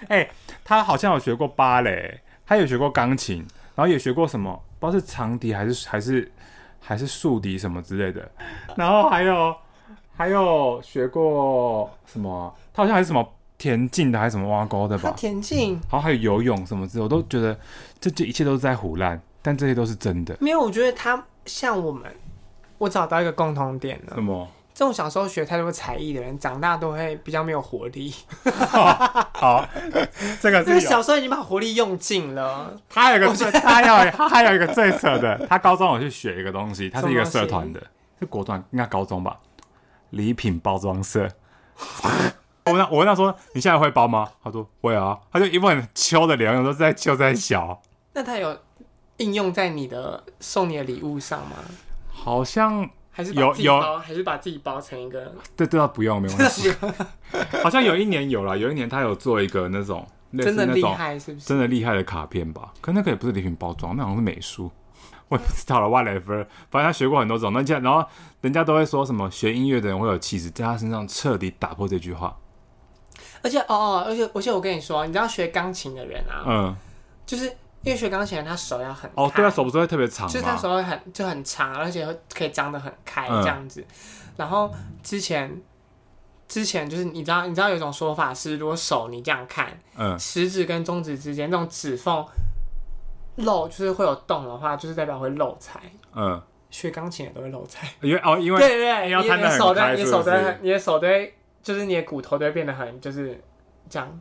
[0.08, 0.30] 哎、欸，
[0.64, 3.38] 他好像有学过芭蕾，他有学过钢琴，
[3.74, 6.32] 然后也学过什么，不知道是长笛还是还是
[6.80, 8.30] 还是竖笛什么之类的，
[8.76, 9.56] 然后还有
[10.16, 12.54] 还有学过什么？
[12.72, 13.26] 他好像还是什么
[13.58, 15.12] 田径的，还是什么挖沟的吧？
[15.16, 17.58] 田径，然后还有游泳什么之类的，我都觉得
[18.00, 19.20] 这这一切都是在胡乱。
[19.42, 20.36] 但这些都是真的。
[20.40, 22.12] 没有，我觉得他像我们，
[22.78, 24.14] 我找到一个共同点了。
[24.16, 24.48] 什么？
[24.76, 28.12] 这种小时候学太多才艺的人，长大都会比较没有活力。
[29.32, 29.66] 好，
[30.38, 32.78] 这个是小时候已经把活力用尽了。
[32.86, 37.82] 他有一个最，他有他还有一个最扯的，他高中我去学一个东西，他是一个社团的，
[38.20, 39.38] 是国团，应该高中吧？
[40.10, 41.26] 礼品包装社。
[42.66, 47.80] 我问他，我问他说：“你现在会包吗？”他说：“会啊。”他就一副很秋的脸，有时候在秋在小。
[48.12, 48.54] 那他有
[49.16, 51.56] 应用在你的送你的礼物上吗？
[52.12, 52.90] 好像。
[53.16, 55.32] 还是有有，还是把自己包成一个？
[55.56, 56.70] 对对啊，不用没关系。
[57.64, 60.06] 好像有一年有了，有一年他有做一个那种
[60.36, 61.46] 真的厉害，是不是？
[61.46, 62.74] 真的厉害的卡片吧？
[62.82, 64.70] 可那个也不是礼品包装，那好像是美术，
[65.28, 65.88] 我也不知道了。
[65.88, 67.50] whatever，反正他学过很多种。
[67.54, 68.06] 那家然后
[68.42, 72.36] 人家都会说什么学音乐的人会有气质，在他身上彻底打破这句话。
[73.42, 76.76] 而且哦哦，而且而且我跟你说，你知道学钢琴的人啊，嗯，
[77.24, 77.50] 就是。
[77.86, 80.26] 因为学钢琴，他手要很哦，对啊，手不是会特别长？
[80.26, 83.80] 就是他手会很就很长，而且可以张得很开这样子。
[83.80, 83.94] 嗯、
[84.38, 84.68] 然后
[85.04, 85.62] 之前
[86.48, 92.26] 之前就是你知道你知道有一种说法是，如果手你这样看，嗯，食指跟中指之间那种指缝
[93.36, 95.80] 漏，就是会有洞的话，就是代表会漏财。
[96.12, 101.08] 嗯，学钢琴也都会漏财，因为哦，因为对对对，你要摊得很开，你的手的你的手的
[101.62, 103.40] 就是你的骨头都会变得很就是
[103.88, 104.20] 这样。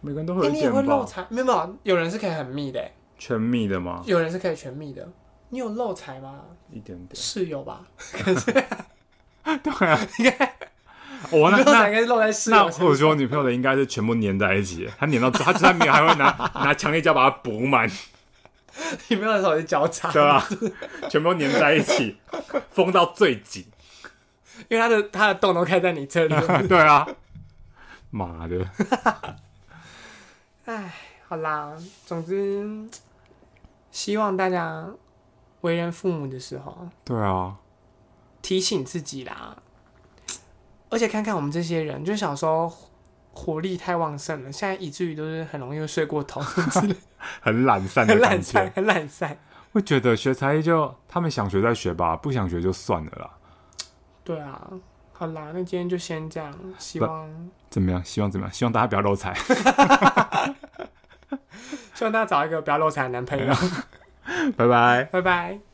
[0.00, 1.26] 每个人都会有、欸，你也会漏财？
[1.28, 4.02] 没有没有，有人是可以很密的，全密的吗？
[4.06, 5.08] 有人是可以全密的。
[5.50, 6.40] 你有漏财吗？
[6.70, 7.80] 一点点，是有吧？
[8.12, 10.56] 可是，对啊，应 该
[11.30, 12.56] 我那那应该是漏在室友。
[12.56, 17.90] 那我觉得我女朋友的应该是全部粘在一起，她粘到她她没有还会拿拿强力胶把它补满。
[19.08, 20.42] 你没有的手是交叉，对啊，
[21.10, 22.16] 全部粘在一起，
[22.70, 23.66] 封到最紧，
[24.68, 26.34] 因为它的它的洞都开在你这里。
[26.68, 27.06] 对啊，
[28.10, 28.64] 妈的。
[30.70, 30.94] 哎，
[31.26, 32.64] 好啦，总之，
[33.90, 34.86] 希望大家
[35.62, 37.56] 为人父母的时候，对啊，
[38.40, 39.56] 提醒自己啦。
[40.88, 42.72] 而且看看我们这些人，就小时候
[43.32, 46.40] 活力太旺盛了，现在以至于都是很容易睡过头，
[47.42, 49.36] 很懒散，很懒散，很懒散。
[49.72, 53.30] 会觉得学才艺就他们想学再学吧，不想学就算了啦。
[54.22, 54.70] 对啊。
[55.20, 56.50] 好啦，那今天就先这样。
[56.78, 57.28] 希望
[57.68, 58.02] 怎么样？
[58.02, 58.52] 希望怎么样？
[58.54, 59.34] 希望大家不要漏财。
[61.92, 63.52] 希望大家找一个不要漏财的男朋友。
[64.56, 65.69] 拜拜，拜拜。